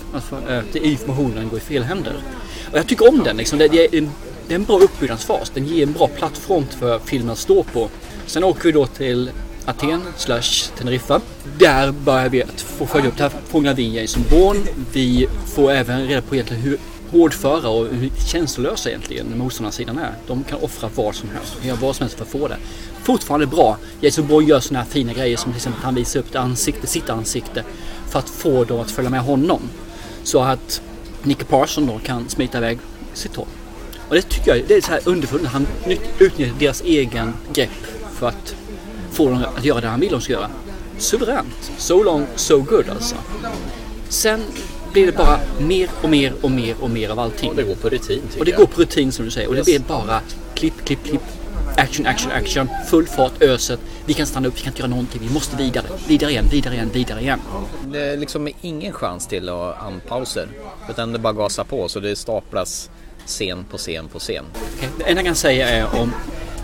Eh, 0.49 0.59
att 0.59 0.75
informationen 0.75 1.49
går 1.49 1.59
i 1.59 1.61
fel 1.61 1.83
händer. 1.83 2.13
Och 2.71 2.77
jag 2.77 2.87
tycker 2.87 3.09
om 3.09 3.23
den 3.23 3.37
liksom. 3.37 3.59
Det 3.59 3.65
är 3.65 3.95
en, 3.95 4.09
det 4.47 4.53
är 4.53 4.55
en 4.55 4.63
bra 4.63 4.79
uppbyggnadsfas. 4.79 5.49
Den 5.49 5.65
ger 5.65 5.83
en 5.83 5.93
bra 5.93 6.07
plattform 6.07 6.65
för 6.79 6.99
filmen 6.99 7.29
att 7.29 7.37
stå 7.37 7.63
på. 7.63 7.89
Sen 8.25 8.43
åker 8.43 8.63
vi 8.63 8.71
då 8.71 8.85
till 8.85 9.31
Aten 9.65 10.01
slash 10.17 10.71
Teneriffa. 10.77 11.21
Där 11.57 11.91
börjar 11.91 12.29
vi 12.29 12.43
att 12.43 12.61
få 12.61 12.85
följa 12.85 13.09
upp 13.09 13.17
det 13.17 13.23
här. 13.23 13.31
Fångar 13.47 13.73
vi 13.73 14.01
Jason 14.01 14.23
Bourne. 14.29 14.59
Vi 14.93 15.27
får 15.55 15.71
även 15.71 16.07
reda 16.07 16.21
på 16.21 16.35
egentligen 16.35 16.63
hur 16.63 16.77
hårdföra 17.11 17.69
och 17.69 17.87
hur 17.87 18.11
känslolösa 18.27 18.89
egentligen 18.89 19.37
motståndarsidan 19.37 19.97
är. 19.97 20.13
De 20.27 20.43
kan 20.43 20.59
offra 20.61 20.89
vad 20.95 21.15
som 21.15 21.29
helst, 21.29 21.65
göra 21.65 21.77
vad 21.81 21.95
som 21.95 22.03
helst 22.03 22.17
för 22.17 22.25
att 22.25 22.31
få 22.31 22.47
det. 22.47 22.57
Fortfarande 23.03 23.45
bra. 23.45 23.77
Jason 24.01 24.27
Bourne 24.27 24.47
gör 24.47 24.59
sådana 24.59 24.83
här 24.83 24.91
fina 24.91 25.13
grejer 25.13 25.37
som 25.37 25.51
till 25.51 25.57
exempel 25.57 25.79
att 25.79 25.85
han 25.85 25.95
visar 25.95 26.19
upp 26.19 26.35
ansikte, 26.35 26.87
sitt 26.87 27.09
ansikte 27.09 27.63
för 28.09 28.19
att 28.19 28.29
få 28.29 28.63
dem 28.63 28.79
att 28.79 28.91
följa 28.91 29.09
med 29.09 29.21
honom. 29.21 29.61
Så 30.23 30.41
att 30.41 30.81
Nicky 31.23 31.43
Parson 31.43 31.85
då 31.85 31.99
kan 31.99 32.29
smita 32.29 32.57
iväg 32.57 32.79
sitt 33.13 33.35
håll. 33.35 33.47
Och 34.09 34.15
det 34.15 34.21
tycker 34.21 34.55
jag 34.55 34.67
det 34.67 34.75
är 34.75 34.81
så 34.81 34.91
här 34.91 35.01
underfullt. 35.05 35.47
Han 35.47 35.67
utnyttjar 36.19 36.59
deras 36.59 36.81
egen 36.81 37.33
grepp 37.53 37.85
för 38.19 38.27
att 38.27 38.55
få 39.13 39.29
dem 39.29 39.45
att 39.57 39.65
göra 39.65 39.81
det 39.81 39.87
han 39.87 39.99
vill 39.99 40.11
de 40.11 40.21
ska 40.21 40.33
göra. 40.33 40.49
Suveränt. 40.97 41.71
So 41.77 42.03
long, 42.03 42.27
so 42.35 42.61
good 42.61 42.89
alltså. 42.89 43.15
Sen 44.09 44.41
blir 44.93 45.05
det 45.05 45.11
bara 45.11 45.39
mer 45.59 45.89
och 46.01 46.09
mer 46.09 46.33
och 46.41 46.51
mer 46.51 46.75
och 46.81 46.89
mer 46.89 47.09
av 47.09 47.19
allting. 47.19 47.49
Och 47.49 47.55
det 47.55 47.63
går 47.63 47.75
på 47.75 47.89
rutin 47.89 48.21
Och 48.39 48.45
det 48.45 48.51
jag. 48.51 48.59
går 48.59 48.65
på 48.67 48.81
rutin 48.81 49.11
som 49.11 49.25
du 49.25 49.31
säger. 49.31 49.49
Och 49.49 49.55
det 49.55 49.65
blir 49.65 49.79
bara 49.79 50.19
klipp, 50.55 50.85
klipp, 50.85 51.03
klipp. 51.03 51.21
Action, 51.77 52.05
action, 52.07 52.31
action. 52.31 52.67
Full 52.87 53.07
fart, 53.07 53.41
öset. 53.41 53.79
Vi 54.05 54.13
kan 54.13 54.25
stanna 54.25 54.47
upp, 54.47 54.57
vi 54.57 54.61
kan 54.61 54.71
inte 54.71 54.79
göra 54.81 54.89
någonting. 54.89 55.21
Vi 55.27 55.33
måste 55.33 55.55
vidare. 55.57 55.85
Vidare 56.07 56.31
igen, 56.31 56.45
vidare 56.51 56.73
igen, 56.73 56.89
vidare 56.93 57.21
igen. 57.21 57.39
Det 57.85 57.99
är 58.01 58.17
liksom 58.17 58.49
ingen 58.61 58.93
chans 58.93 59.27
till 59.27 59.49
att 59.49 59.81
anpauser. 59.81 60.47
Utan 60.89 61.11
det 61.13 61.19
bara 61.19 61.33
gasar 61.33 61.63
på 61.63 61.87
så 61.89 61.99
det 61.99 62.15
staplas 62.15 62.89
scen 63.25 63.65
på 63.71 63.77
scen 63.77 64.07
på 64.07 64.19
scen. 64.19 64.45
Okej, 64.77 64.89
Det 64.97 65.03
enda 65.03 65.19
jag 65.21 65.25
kan 65.25 65.35
säga 65.35 65.69
är 65.69 65.99
om 66.01 66.13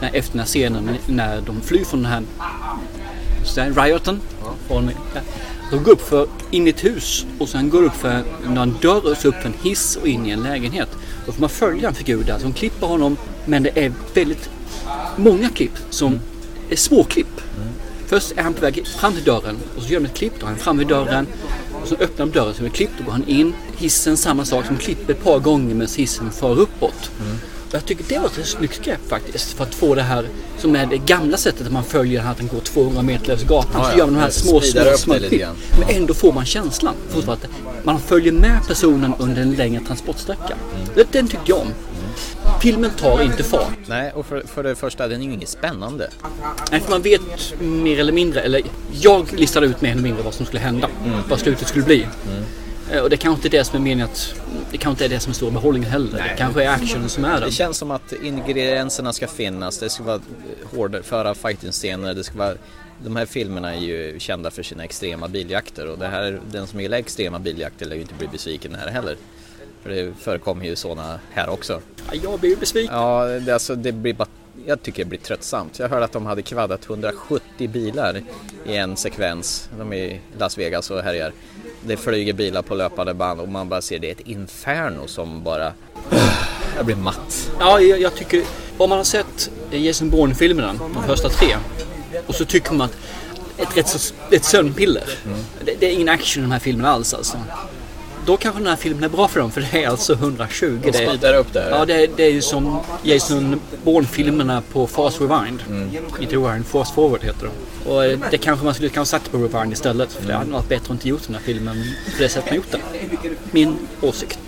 när, 0.01 0.09
efter 0.13 0.31
den 0.31 0.39
här 0.39 0.45
scenen 0.45 0.97
när 1.07 1.41
de 1.41 1.61
flyr 1.61 1.83
från 1.83 2.03
den 2.03 2.11
här 2.11 2.23
så 3.45 3.61
här, 3.61 3.85
rioten. 3.85 4.21
Från, 4.67 4.91
de 5.71 5.83
går 5.83 5.91
upp 5.91 6.01
för 6.01 6.27
in 6.51 6.67
i 6.67 6.69
ett 6.69 6.83
hus 6.83 7.25
och 7.39 7.49
sen 7.49 7.69
går 7.69 7.83
upp 7.83 7.95
för 7.95 8.23
en 8.45 8.75
dörr 8.81 9.11
och 9.11 9.17
så 9.17 9.27
upp 9.27 9.45
en 9.45 9.53
hiss 9.63 9.95
och 9.95 10.07
in 10.07 10.25
i 10.25 10.29
en 10.29 10.43
lägenhet. 10.43 10.89
Då 11.25 11.31
får 11.31 11.41
man 11.41 11.49
följa 11.49 11.87
en 11.87 11.95
figur 11.95 12.23
där 12.23 12.39
som 12.39 12.53
klipper 12.53 12.87
honom 12.87 13.17
men 13.45 13.63
det 13.63 13.85
är 13.85 13.91
väldigt 14.13 14.49
många 15.17 15.49
klipp 15.49 15.77
som 15.89 16.19
är 16.69 16.75
små 16.75 17.03
klipp. 17.03 17.41
Först 18.07 18.31
är 18.37 18.43
han 18.43 18.53
på 18.53 18.61
väg 18.61 18.87
fram 18.87 19.13
till 19.13 19.23
dörren 19.23 19.57
och 19.77 19.83
så 19.83 19.93
gör 19.93 19.99
de 19.99 20.05
ett 20.05 20.17
klipp. 20.17 20.33
Då 20.39 20.45
är 20.45 20.49
han 20.49 20.57
fram 20.57 20.77
vid 20.77 20.87
dörren 20.87 21.27
och 21.81 21.87
så 21.87 21.95
öppnar 21.95 22.25
de 22.25 22.31
dörren 22.31 22.53
som 22.53 22.65
är 22.65 22.69
klippt. 22.69 22.93
Då 22.97 23.03
går 23.03 23.11
han 23.11 23.27
in. 23.27 23.53
Hissen 23.77 24.17
samma 24.17 24.45
sak 24.45 24.65
som 24.65 24.77
klipper 24.77 25.13
ett 25.13 25.23
par 25.23 25.39
gånger 25.39 25.75
medan 25.75 25.93
hissen 25.97 26.31
far 26.31 26.59
uppåt. 26.59 27.11
Och 27.19 27.48
jag 27.71 27.85
tycker 27.85 28.03
det 28.09 28.19
var 28.19 28.25
ett 28.25 28.47
snyggt 28.47 28.85
grepp 28.85 29.09
faktiskt. 29.09 29.53
För 29.53 29.63
att 29.63 29.75
få 29.75 29.95
det 29.95 30.01
här 30.01 30.25
som 30.57 30.75
är 30.75 30.85
det 30.85 30.97
gamla 30.97 31.37
sättet 31.37 31.67
att 31.67 31.73
man 31.73 31.83
följer 31.83 32.23
att 32.25 32.37
den 32.37 32.47
går 32.47 32.59
200 32.59 33.01
meter 33.01 33.27
längs 33.27 33.43
gatan. 33.43 33.71
Ja, 33.73 33.83
så 33.83 33.91
ja. 33.93 33.97
gör 33.97 34.05
man 34.05 34.13
de 34.13 34.19
här 34.19 34.29
små, 34.29 34.61
små, 34.61 34.81
små 34.97 35.13
klipp. 35.13 35.45
Men 35.79 35.89
ändå 35.95 36.13
får 36.13 36.33
man 36.33 36.45
känslan. 36.45 36.93
Fortfarande 37.09 37.45
att 37.45 37.85
man 37.85 37.99
följer 37.99 38.31
med 38.33 38.59
personen 38.67 39.13
under 39.19 39.41
en 39.41 39.51
längre 39.51 39.81
transportsträcka. 39.87 40.55
Det- 40.95 41.11
Den 41.11 41.27
tyckte 41.27 41.45
jag 41.51 41.57
om. 41.59 41.67
Filmen 42.61 42.91
tar 42.99 43.21
inte 43.21 43.43
fart. 43.43 43.71
Nej, 43.87 44.11
och 44.15 44.25
för, 44.25 44.43
för 44.47 44.63
det 44.63 44.75
första, 44.75 45.07
den 45.07 45.21
är 45.21 45.25
ju 45.25 45.33
inget 45.33 45.49
spännande. 45.49 46.09
Nej, 46.71 46.79
för 46.81 46.89
man 46.91 47.01
vet 47.01 47.21
mer 47.59 47.99
eller 47.99 48.13
mindre, 48.13 48.41
eller 48.41 48.61
jag 49.01 49.33
listade 49.33 49.65
ut 49.67 49.81
mer 49.81 49.91
eller 49.91 50.01
mindre 50.01 50.23
vad 50.23 50.33
som 50.33 50.45
skulle 50.45 50.59
hända. 50.59 50.87
Vad 51.29 51.39
slutet 51.39 51.67
skulle 51.67 51.85
bli. 51.85 52.07
Eh, 52.91 52.99
Och 53.01 53.09
det 53.09 53.17
kanske 53.17 53.47
inte 53.47 53.57
är 53.57 53.59
det 53.59 53.63
som 53.65 53.75
är 53.75 53.79
meningen 53.81 54.05
att, 54.13 54.33
det 54.71 54.77
kanske 54.77 54.89
inte 54.89 55.05
är 55.05 55.17
det 55.17 55.19
som 55.19 55.29
är 55.29 55.35
stora 55.35 55.51
behållningen 55.51 55.89
heller. 55.89 56.17
Det 56.17 56.35
kanske 56.37 56.63
är 56.63 56.69
actionen 56.69 57.09
som 57.09 57.25
är 57.25 57.33
den. 57.33 57.41
Det 57.41 57.51
känns 57.51 57.77
som 57.77 57.91
att 57.91 58.13
ingredienserna 58.23 59.13
ska 59.13 59.27
finnas. 59.27 59.79
Det 59.79 59.89
ska 59.89 60.03
vara 60.03 60.21
hårdföra 60.75 61.35
fighting-scener. 61.35 62.13
Det 62.13 62.23
ska 62.23 62.37
vara... 62.37 62.53
De 63.03 63.15
här 63.15 63.25
filmerna 63.25 63.75
är 63.75 63.79
ju 63.79 64.19
kända 64.19 64.51
för 64.51 64.63
sina 64.63 64.83
extrema 64.83 65.27
biljakter 65.27 65.87
och 65.87 65.97
det 65.97 66.07
här, 66.07 66.39
den 66.51 66.67
som 66.67 66.81
gillar 66.81 66.97
extrema 66.97 67.39
biljakter 67.39 67.85
lär 67.85 67.95
ju 67.95 68.01
inte 68.01 68.13
bli 68.13 68.27
besviken 68.27 68.75
här 68.75 68.87
heller. 68.87 69.17
För 69.83 69.89
det 69.89 70.13
förekommer 70.19 70.65
ju 70.65 70.75
sådana 70.75 71.19
här 71.31 71.49
också. 71.49 71.81
Ja, 72.11 72.19
Jag 72.23 72.39
blir 72.39 72.49
ju 72.49 72.55
besviken. 72.55 72.95
Ja, 72.95 73.25
det, 73.25 73.53
alltså, 73.53 73.75
det 73.75 73.91
blir 73.91 74.13
bara, 74.13 74.27
jag 74.65 74.81
tycker 74.81 75.03
det 75.03 75.09
blir 75.09 75.19
tröttsamt. 75.19 75.79
Jag 75.79 75.89
hörde 75.89 76.05
att 76.05 76.11
de 76.11 76.25
hade 76.25 76.41
kvaddat 76.41 76.85
170 76.85 77.69
bilar 77.69 78.21
i 78.65 78.75
en 78.75 78.97
sekvens. 78.97 79.69
De 79.77 79.93
är 79.93 79.97
i 79.97 80.19
Las 80.37 80.57
Vegas 80.57 80.91
och 80.91 81.01
härjar. 81.01 81.31
Det 81.81 81.97
flyger 81.97 82.33
bilar 82.33 82.61
på 82.61 82.75
löpande 82.75 83.13
band 83.13 83.41
och 83.41 83.49
man 83.49 83.69
bara 83.69 83.81
ser 83.81 83.99
det 83.99 84.07
är 84.07 84.11
ett 84.11 84.27
inferno 84.27 85.07
som 85.07 85.43
bara... 85.43 85.73
Jag 86.75 86.85
blir 86.85 86.95
matt. 86.95 87.51
Ja, 87.59 87.81
jag, 87.81 88.01
jag 88.01 88.15
tycker, 88.15 88.43
om 88.77 88.89
man 88.89 88.97
har 88.97 89.05
sett 89.05 89.51
Jason 89.71 90.09
Bourne-filmerna, 90.09 90.73
de 90.93 91.03
första 91.03 91.29
tre, 91.29 91.55
och 92.27 92.35
så 92.35 92.45
tycker 92.45 92.73
man 92.73 92.89
att 92.89 92.97
ett 93.57 93.77
rätt 93.77 93.87
så, 93.87 94.13
ett 94.31 94.45
sömnpiller. 94.45 95.03
Det, 95.65 95.75
det 95.79 95.85
är 95.87 95.91
ingen 95.91 96.09
action 96.09 96.43
i 96.43 96.45
de 96.45 96.51
här 96.51 96.59
filmerna 96.59 96.89
alls 96.89 97.13
alltså. 97.13 97.37
Då 98.29 98.37
kanske 98.37 98.59
den 98.59 98.67
här 98.67 98.75
filmen 98.75 99.03
är 99.03 99.09
bra 99.09 99.27
för 99.27 99.39
dem 99.39 99.51
för 99.51 99.61
det 99.71 99.83
är 99.83 99.87
alltså 99.87 100.13
120. 100.13 100.79
De 100.83 100.93
speedar 100.93 101.33
upp 101.33 101.53
där. 101.53 101.69
ja, 101.69 101.85
det 101.85 102.07
det 102.17 102.23
är 102.23 102.31
ju 102.31 102.41
som 102.41 102.79
Jason 103.03 103.61
Bourne-filmerna 103.83 104.61
på 104.71 104.87
Fast 104.87 105.21
Rewind. 105.21 105.63
Mm. 105.69 105.89
Inte 106.21 106.35
Rewind, 106.35 106.65
Fast 106.65 106.95
Forward 106.95 107.23
heter 107.23 107.47
de. 107.47 107.89
Och 107.89 108.05
eh, 108.05 108.19
det 108.31 108.37
kanske 108.37 108.65
man 108.65 108.73
skulle 108.73 108.89
kanske 108.89 109.11
sagt 109.11 109.31
på 109.31 109.37
Rewind 109.37 109.73
istället. 109.73 110.13
För 110.13 110.27
det 110.27 110.33
hade 110.33 110.51
varit 110.51 110.69
bättre 110.69 110.83
att 110.83 110.89
inte 110.89 111.09
gjort 111.09 111.25
den 111.25 111.35
här 111.35 111.41
filmen 111.41 111.83
på 112.17 112.23
det 112.23 112.29
sättet 112.29 112.49
man 112.49 112.55
gjort 112.55 112.71
den. 112.71 112.81
Min 113.51 113.77
åsikt. 114.01 114.39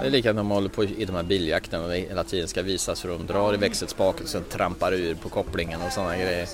Det 0.00 0.06
är 0.06 0.10
likadant 0.10 0.36
när 0.36 0.42
man 0.42 0.52
håller 0.52 0.68
på 0.68 0.84
i 0.84 1.04
de 1.04 1.16
här 1.16 1.22
biljakterna 1.22 1.84
och 1.84 1.92
hela 1.92 2.24
tiden 2.24 2.48
ska 2.48 2.62
visas 2.62 3.04
hur 3.04 3.10
de 3.10 3.26
drar 3.26 3.54
i 3.54 3.56
växelspaken 3.56 4.22
och 4.22 4.28
sen 4.28 4.44
trampar 4.50 4.92
ur 4.92 5.14
på 5.14 5.28
kopplingen 5.28 5.80
och 5.86 5.92
sådana 5.92 6.16
grejer. 6.16 6.48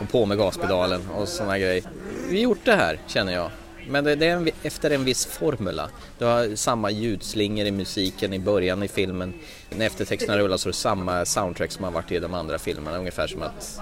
Och 0.00 0.08
på 0.12 0.26
med 0.26 0.38
gaspedalen 0.38 1.00
och 1.16 1.28
sådana 1.28 1.58
grejer. 1.58 1.84
Vi 2.28 2.36
har 2.36 2.42
gjort 2.42 2.64
det 2.64 2.76
här 2.76 3.00
känner 3.06 3.32
jag. 3.32 3.50
Men 3.88 4.04
det, 4.04 4.14
det 4.14 4.26
är 4.26 4.36
en, 4.36 4.48
efter 4.62 4.90
en 4.90 5.04
viss 5.04 5.26
formula. 5.26 5.90
Du 6.18 6.24
har 6.24 6.56
samma 6.56 6.90
ljudslingor 6.90 7.66
i 7.66 7.70
musiken 7.70 8.32
i 8.32 8.38
början 8.38 8.82
i 8.82 8.88
filmen. 8.88 9.34
När 9.70 9.86
eftertexterna 9.86 10.38
rullar 10.38 10.56
så 10.56 10.68
är 10.68 10.72
det 10.72 10.76
samma 10.76 11.24
soundtrack 11.24 11.72
som 11.72 11.84
har 11.84 11.90
varit 11.90 12.12
i 12.12 12.18
de 12.18 12.34
andra 12.34 12.58
filmerna. 12.58 12.98
Ungefär 12.98 13.26
som 13.26 13.42
att 13.42 13.80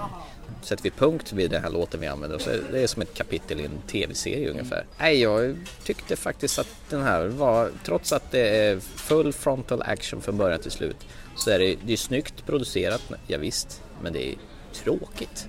sätter 0.61 0.83
vi 0.83 0.91
punkt 0.91 1.33
vid 1.33 1.51
den 1.51 1.63
här 1.63 1.69
låten 1.69 1.99
vi 1.99 2.07
använder 2.07 2.37
så 2.37 2.49
det 2.71 2.83
är 2.83 2.87
som 2.87 3.01
ett 3.01 3.13
kapitel 3.13 3.59
i 3.59 3.65
en 3.65 3.81
tv-serie 3.87 4.49
ungefär. 4.49 4.85
Nej, 4.99 5.21
jag 5.21 5.57
tyckte 5.83 6.15
faktiskt 6.15 6.59
att 6.59 6.67
den 6.89 7.01
här 7.01 7.25
var, 7.27 7.71
trots 7.83 8.13
att 8.13 8.31
det 8.31 8.49
är 8.49 8.79
full 8.79 9.33
frontal 9.33 9.81
action 9.81 10.21
från 10.21 10.37
början 10.37 10.59
till 10.59 10.71
slut, 10.71 10.97
så 11.35 11.49
är 11.49 11.59
det, 11.59 11.75
det 11.85 11.93
är 11.93 11.97
snyggt 11.97 12.45
producerat, 12.45 13.01
ja, 13.27 13.37
visst, 13.37 13.81
men 14.01 14.13
det 14.13 14.29
är 14.29 14.35
tråkigt. 14.73 15.47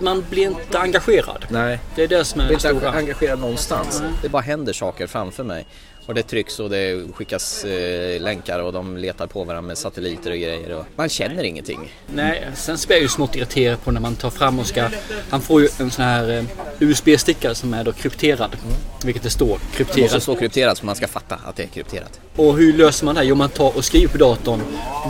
Man 0.00 0.24
blir 0.30 0.42
inte 0.46 0.78
engagerad. 0.78 1.46
Nej. 1.48 1.78
Det 1.94 2.02
är 2.02 2.08
det 2.08 2.24
som 2.24 2.40
är 2.40 2.44
Jag 2.44 2.52
det 2.52 2.56
blir 2.56 2.70
inte 2.70 2.80
stora. 2.80 2.98
engagerad 2.98 3.38
någonstans. 3.38 4.02
Det 4.22 4.28
bara 4.28 4.42
händer 4.42 4.72
saker 4.72 5.06
framför 5.06 5.44
mig. 5.44 5.66
Och 6.06 6.14
det 6.14 6.22
trycks 6.22 6.60
och 6.60 6.70
det 6.70 7.04
skickas 7.14 7.64
eh, 7.64 8.20
länkar 8.20 8.58
och 8.60 8.72
de 8.72 8.96
letar 8.96 9.26
på 9.26 9.44
varandra 9.44 9.68
med 9.68 9.78
satelliter 9.78 10.30
och 10.30 10.36
grejer. 10.36 10.72
Och 10.74 10.86
man 10.96 11.08
känner 11.08 11.42
ingenting. 11.42 11.92
Nej, 12.14 12.46
sen 12.54 12.78
så 12.78 12.86
blir 12.86 12.96
jag 12.96 13.02
ju 13.02 13.08
smått 13.08 13.36
irriterad 13.36 13.84
på 13.84 13.90
när 13.90 14.00
man 14.00 14.14
tar 14.16 14.30
fram 14.30 14.58
och 14.58 14.66
ska... 14.66 14.88
Han 15.30 15.40
får 15.40 15.60
ju 15.62 15.68
en 15.78 15.90
sån 15.90 16.04
här 16.04 16.30
eh, 16.38 16.44
USB-stickare 16.80 17.54
som 17.54 17.74
är 17.74 17.84
då 17.84 17.92
krypterad. 17.92 18.56
Vilket 19.04 19.22
det 19.22 19.30
står 19.30 19.46
Det 19.46 19.52
måste 19.52 19.76
krypterad. 19.94 20.22
stå 20.22 20.36
krypterat 20.36 20.78
så 20.78 20.86
man 20.86 20.96
ska 20.96 21.08
fatta 21.08 21.34
att 21.44 21.56
det 21.56 21.62
är 21.62 21.66
krypterat. 21.66 22.20
Och 22.36 22.56
hur 22.56 22.72
löser 22.72 23.04
man 23.06 23.14
det? 23.14 23.24
Jo, 23.24 23.34
man 23.34 23.48
tar 23.48 23.76
och 23.76 23.84
skriver 23.84 24.08
på 24.08 24.18
datorn 24.18 24.60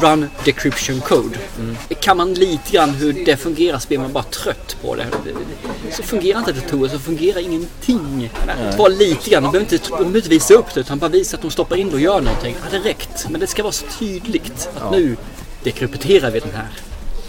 Run 0.02 0.26
decryption 0.44 1.00
code. 1.00 1.38
Kan 2.00 2.16
man 2.16 2.34
lite 2.34 2.72
grann 2.72 2.90
hur 2.90 3.24
det 3.24 3.36
fungerar 3.36 3.78
så 3.78 3.88
blir 3.88 3.98
man 3.98 4.12
bara 4.12 4.24
trött 4.24 4.76
på 4.82 4.94
det. 4.94 5.06
Så 5.92 6.02
fungerar 6.02 6.38
inte 6.38 6.52
datorer 6.52 6.88
så 6.88 6.98
fungerar 6.98 7.40
ingenting. 7.40 8.30
Bara 8.78 8.88
lite 8.88 9.30
grann. 9.30 9.42
De 9.42 9.52
behöver 9.52 9.72
inte, 9.74 9.88
de 9.88 9.96
behöver 9.96 10.16
inte 10.16 10.28
visa 10.28 10.54
upp 10.54 10.74
det 10.74 10.83
utan 10.84 10.98
bara 10.98 11.08
visa 11.10 11.36
att 11.36 11.42
de 11.42 11.50
stoppar 11.50 11.76
in 11.76 11.88
det 11.88 11.94
och 11.94 12.00
gör 12.00 12.20
någonting. 12.20 12.54
Det 12.70 12.76
hade 12.76 12.88
räckt. 12.88 13.26
Men 13.30 13.40
det 13.40 13.46
ska 13.46 13.62
vara 13.62 13.72
så 13.72 13.86
tydligt 13.98 14.68
att 14.80 14.90
nu 14.92 15.16
dekrypterar 15.62 16.30
vi 16.30 16.40
den 16.40 16.50
här. 16.54 16.68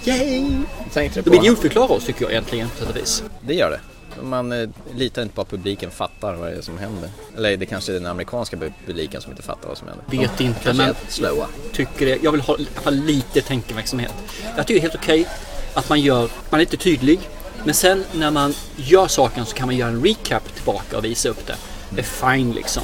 Yay! 0.04 0.52
Tänkte 0.94 1.22
du 1.22 1.30
De 1.32 1.38
på? 1.38 1.44
idiotförklarar 1.44 1.92
oss 1.92 2.06
tycker 2.06 2.22
jag 2.22 2.32
egentligen 2.32 2.70
på 2.70 2.78
sätt 2.78 2.90
och 2.90 2.96
vis. 2.96 3.24
Det 3.42 3.54
gör 3.54 3.70
det. 3.72 3.80
Man 4.24 4.52
eh, 4.52 4.70
litar 4.96 5.22
inte 5.22 5.36
på 5.36 5.42
att 5.42 5.50
publiken 5.50 5.92
fattar 5.92 6.34
vad 6.36 6.50
det 6.52 6.56
är 6.58 6.62
som 6.62 6.78
händer. 6.78 7.10
Eller 7.38 7.58
det 7.58 7.66
kanske 7.66 7.92
är 7.92 7.94
den 7.94 8.06
amerikanska 8.06 8.58
publiken 8.86 9.22
som 9.22 9.32
inte 9.32 9.44
fattar 9.44 9.68
vad 9.68 9.78
som 9.78 9.88
händer. 9.88 10.06
Vet 10.10 10.42
inte, 10.42 10.74
men- 10.74 10.96
slöa. 11.08 11.48
tycker 11.74 12.06
det. 12.06 12.18
Jag 12.24 12.32
vill 12.32 12.42
ha, 12.42 12.58
ha 12.84 12.92
lite 12.92 13.42
tänkeverksamhet. 13.42 14.14
Jag 14.58 14.68
tycker 14.68 14.80
det 14.82 14.88
är 14.88 14.92
helt 14.92 14.96
okej 15.04 15.28
att 15.74 15.90
man 15.90 16.02
gör, 16.02 16.30
man 16.50 16.60
är 16.60 16.66
lite 16.66 16.78
tydlig. 16.78 17.20
Men 17.64 17.74
sen 17.74 18.06
när 18.14 18.32
man 18.32 18.54
gör 18.76 19.08
saken 19.08 19.46
så 19.46 19.56
kan 19.56 19.68
man 19.68 19.76
göra 19.76 19.90
en 19.90 20.04
recap 20.06 20.56
tillbaka 20.56 20.98
och 20.98 21.06
visa 21.06 21.30
upp 21.30 21.48
det. 21.48 21.56
Är 21.98 22.04
fine 22.04 22.52
liksom. 22.52 22.84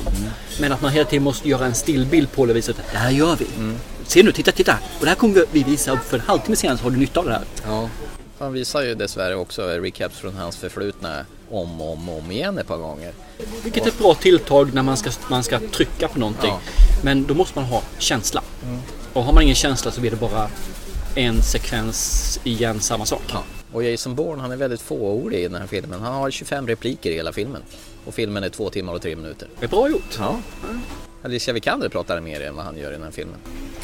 Men 0.60 0.72
att 0.72 0.82
man 0.82 0.92
hela 0.92 1.06
tiden 1.06 1.24
måste 1.24 1.50
göra 1.50 1.66
en 1.66 1.76
stillbild 1.76 2.32
på 2.32 2.46
det 2.46 2.70
att 2.70 2.78
det 2.92 2.98
här 2.98 3.12
gör 3.12 3.36
vi. 3.36 3.48
Se 4.08 4.24
nu, 4.24 4.32
titta, 4.32 4.52
titta. 4.52 4.78
Och 5.00 5.06
det 5.06 5.10
här 5.10 5.16
kommer 5.16 5.46
vi 5.52 5.64
visa 5.64 5.92
upp 5.92 6.04
för 6.04 6.18
en 6.18 6.24
halvtimme 6.28 6.56
senare 6.56 6.78
så 6.78 6.84
har 6.84 6.92
du 6.92 6.98
nytta 6.98 7.20
av 7.20 7.26
det 7.26 7.32
här. 7.32 7.44
Ja. 7.66 7.90
Han 8.40 8.54
visar 8.54 8.82
ju 8.82 8.96
dessvärre 8.96 9.36
också 9.36 9.68
recaps 9.68 10.18
från 10.18 10.36
hans 10.36 10.58
förflutna 10.58 11.26
om 11.50 11.82
och 11.82 11.94
om, 11.94 12.10
om 12.10 12.32
igen 12.32 12.58
ett 12.58 12.68
par 12.68 12.78
gånger. 12.78 13.14
Vilket 13.64 13.84
är 13.86 13.88
ett 13.88 14.00
bra 14.00 14.14
tilltag 14.14 14.74
när 14.74 14.84
man 14.84 14.98
ska, 14.98 15.12
man 15.30 15.44
ska 15.44 15.60
trycka 15.60 16.08
på 16.08 16.20
någonting. 16.20 16.50
Ja. 16.50 16.60
Men 17.04 17.26
då 17.26 17.34
måste 17.34 17.60
man 17.60 17.70
ha 17.70 17.82
känsla. 17.98 18.44
Och 19.14 19.24
har 19.24 19.34
man 19.34 19.44
ingen 19.44 19.56
känsla 19.56 19.92
så 19.92 20.02
blir 20.02 20.12
det 20.12 20.18
bara 20.18 20.50
en 21.16 21.44
sekvens 21.44 22.40
igen 22.44 22.80
samma 22.80 23.06
sak. 23.06 23.24
Ja. 23.34 23.44
Och 23.74 23.84
Jason 23.84 24.16
Bourne 24.16 24.42
han 24.42 24.52
är 24.52 24.58
väldigt 24.58 24.82
fåordig 24.82 25.40
i 25.40 25.44
den 25.48 25.62
här 25.62 25.68
filmen. 25.68 26.02
Han 26.02 26.14
har 26.14 26.32
25 26.32 26.68
repliker 26.68 27.12
i 27.12 27.14
hela 27.14 27.34
filmen. 27.34 27.62
Och 28.06 28.14
filmen 28.14 28.44
är 28.44 28.50
två 28.50 28.70
timmar 28.70 28.94
och 28.94 29.02
tre 29.02 29.16
minuter. 29.16 29.48
Det 29.60 29.66
är 29.66 29.70
bra 29.70 29.90
gjort. 29.90 30.18
Ja. 30.20 30.40
Alicia 31.24 31.54
Vikander 31.54 31.90
pratar 31.90 32.22
mer 32.22 32.42
än 32.42 32.56
vad 32.56 32.66
han 32.66 32.78
gör 32.78 32.90
i 32.90 32.94
den 32.94 33.04
här 33.04 33.12
filmen. 33.12 33.36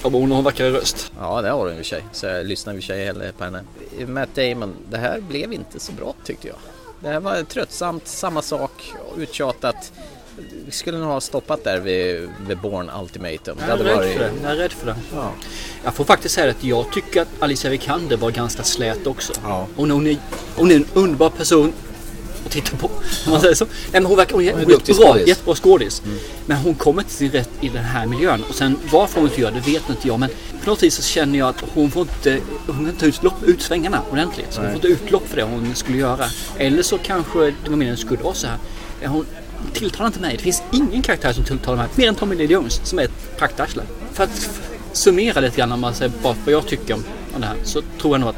Och 0.02 0.12
hon 0.12 0.32
har 0.32 0.38
en 0.38 0.44
vackrare 0.44 0.72
röst. 0.72 1.12
Ja, 1.20 1.42
det 1.42 1.50
har 1.50 1.58
hon 1.58 1.70
i 1.70 1.74
och 1.74 1.78
för 1.78 1.84
sig. 1.84 2.04
Så 2.12 2.26
jag 2.26 2.46
lyssnar 2.46 2.74
i 2.74 2.78
och 2.78 2.82
för 2.82 2.88
sig 2.88 3.06
hellre 3.06 3.32
på 3.38 3.44
henne. 3.44 3.64
Matt 4.08 4.36
Damon, 4.36 4.74
det 4.90 4.98
här 4.98 5.20
blev 5.22 5.54
inte 5.54 5.80
så 5.80 5.92
bra 5.92 6.14
tyckte 6.24 6.48
jag. 6.48 6.58
Det 7.00 7.08
här 7.08 7.20
var 7.20 7.44
tröttsamt, 7.44 8.08
samma 8.08 8.42
sak, 8.42 8.94
uttjatat. 9.18 9.92
Vi 10.66 10.72
skulle 10.72 10.98
nog 10.98 11.08
ha 11.08 11.22
stoppat 11.22 11.64
där 11.64 11.80
vid, 11.80 12.30
vid 12.48 12.58
Born 12.58 12.92
Ultimatum. 13.02 13.58
Jag 13.68 13.80
är 13.80 13.84
rädd 13.84 14.14
för 14.14 14.20
det. 14.20 14.32
Jag 14.44 14.52
är 14.52 14.56
rädd 14.56 14.72
för 14.72 14.88
det. 14.88 14.96
Ja. 15.14 15.32
Jag 15.84 15.94
får 15.94 16.04
faktiskt 16.04 16.36
säga 16.36 16.52
att 16.52 16.64
jag 16.64 16.92
tycker 16.92 17.22
att 17.22 17.28
Alicia 17.40 17.72
Vikander 17.72 18.18
var 18.18 18.32
ganska 18.32 18.64
slät 18.64 19.08
också. 19.08 19.34
Ja. 19.44 19.68
Hon, 19.76 19.92
hon, 19.92 20.08
är, 20.08 20.18
hon 20.56 20.72
är 20.72 20.76
en 20.76 20.86
underbar 20.94 21.30
person 21.30 21.74
titta 22.62 22.78
på. 22.78 22.88
Om 23.26 23.32
man 23.32 23.42
säger 23.42 23.56
så. 23.56 23.66
Nej, 23.66 23.74
men 23.92 24.06
hon 24.06 24.18
verkar 24.18 24.36
hon 24.36 24.44
Hon 24.44 24.50
är 24.50 24.54
hon 24.54 24.62
är 24.62 24.66
duktig 24.66 24.96
bra, 24.96 25.06
skådis. 25.06 25.16
Mm. 25.18 25.28
jättebra 25.28 25.56
skådis. 25.56 26.02
Men 26.46 26.58
hon 26.58 26.76
kommer 26.76 27.04
till 27.04 27.12
sin 27.12 27.32
rätt 27.32 27.50
i 27.62 27.70
den 27.70 27.84
här 27.84 28.06
miljön. 28.06 28.44
Och 28.50 28.56
sen 28.56 28.78
varför 28.92 29.20
hon 29.22 29.30
inte 29.30 29.42
gör 29.42 29.52
det 29.52 29.60
vet 29.60 29.90
inte 29.90 30.08
jag. 30.08 30.20
Men 30.20 30.30
på 30.64 30.70
något 30.70 30.84
vis 30.84 30.96
så 30.96 31.04
känner 31.04 31.40
jag 31.40 31.50
att 31.50 31.64
hon 31.74 31.92
får 31.92 32.02
inte, 32.02 32.40
hon 32.68 32.76
kan 32.76 32.88
inte 32.88 33.00
ta 33.00 33.06
ut, 33.06 33.24
lopp, 33.24 33.44
ut 33.44 33.62
svängarna 33.62 34.02
ordentligt. 34.12 34.48
Så 34.50 34.62
hon 34.62 34.68
får 34.70 34.76
inte 34.76 34.88
utlopp 34.88 35.28
för 35.28 35.38
det 35.38 35.44
hon 35.44 35.76
skulle 35.76 35.98
göra. 35.98 36.26
Eller 36.58 36.84
så 36.84 36.98
kanske 36.98 37.40
det 37.40 37.70
var 37.70 37.76
meningen 37.78 37.98
skulle 37.98 38.24
vara 38.24 38.34
så 38.34 38.48
här. 38.48 38.58
Hon 39.08 39.26
tilltalar 39.74 40.08
inte 40.08 40.20
mig. 40.20 40.38
Det 40.38 40.44
finns 40.44 40.64
ingen 40.72 41.02
karaktär 41.02 41.34
som 41.34 41.44
tilltalar 41.44 41.78
mig 41.78 41.88
mer 41.96 42.08
än 42.08 42.16
Tommy 42.16 42.36
Lee 42.36 42.48
Jones 42.48 42.82
som 42.84 43.00
är 43.00 43.04
ett 43.04 43.38
praktarsle. 43.38 43.84
För 44.14 44.24
att 44.24 44.50
summera 44.92 45.40
lite 45.40 45.58
grann 45.58 45.72
om 45.72 45.80
man 45.80 45.94
säger 45.94 46.12
bara 46.24 46.36
vad 46.46 46.54
jag 46.54 46.68
tycker 46.68 46.94
om 46.94 47.04
det 47.38 47.46
här 47.46 47.58
så 47.64 47.82
tror 48.02 48.14
jag 48.14 48.20
nog 48.20 48.30
att 48.30 48.36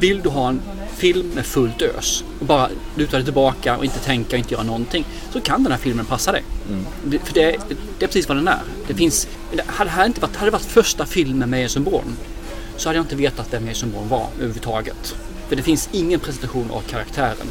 vill 0.00 0.20
du 0.22 0.28
ha 0.28 0.48
en 0.48 0.60
film 0.96 1.30
med 1.34 1.46
fullt 1.46 1.82
ös 1.82 2.24
och 2.40 2.46
bara 2.46 2.68
luta 2.96 3.16
dig 3.16 3.24
tillbaka 3.24 3.76
och 3.76 3.84
inte 3.84 3.98
tänka 3.98 4.36
och 4.36 4.38
inte 4.38 4.54
göra 4.54 4.62
någonting 4.62 5.04
så 5.32 5.40
kan 5.40 5.62
den 5.62 5.72
här 5.72 5.78
filmen 5.78 6.04
passa 6.04 6.32
dig. 6.32 6.42
Det, 7.04 7.18
för 7.18 7.34
det, 7.34 7.56
det 7.98 8.04
är 8.04 8.06
precis 8.06 8.28
vad 8.28 8.36
den 8.36 8.48
är. 8.48 8.60
Det 8.88 8.94
finns, 8.94 9.28
hade 9.66 9.90
det 9.90 9.94
här 9.94 10.06
inte 10.06 10.20
varit, 10.20 10.36
hade 10.36 10.50
det 10.50 10.52
varit 10.52 10.64
första 10.64 11.06
filmen 11.06 11.50
med 11.50 11.62
Jason 11.62 11.84
Bourne 11.84 12.12
så 12.76 12.88
hade 12.88 12.98
jag 12.98 13.04
inte 13.04 13.16
vetat 13.16 13.52
vem 13.52 13.66
Jason 13.66 13.90
Bourne 13.90 14.08
var 14.08 14.26
överhuvudtaget. 14.36 15.14
För 15.48 15.56
det 15.56 15.62
finns 15.62 15.88
ingen 15.92 16.20
presentation 16.20 16.70
av 16.70 16.80
karaktären. 16.80 17.46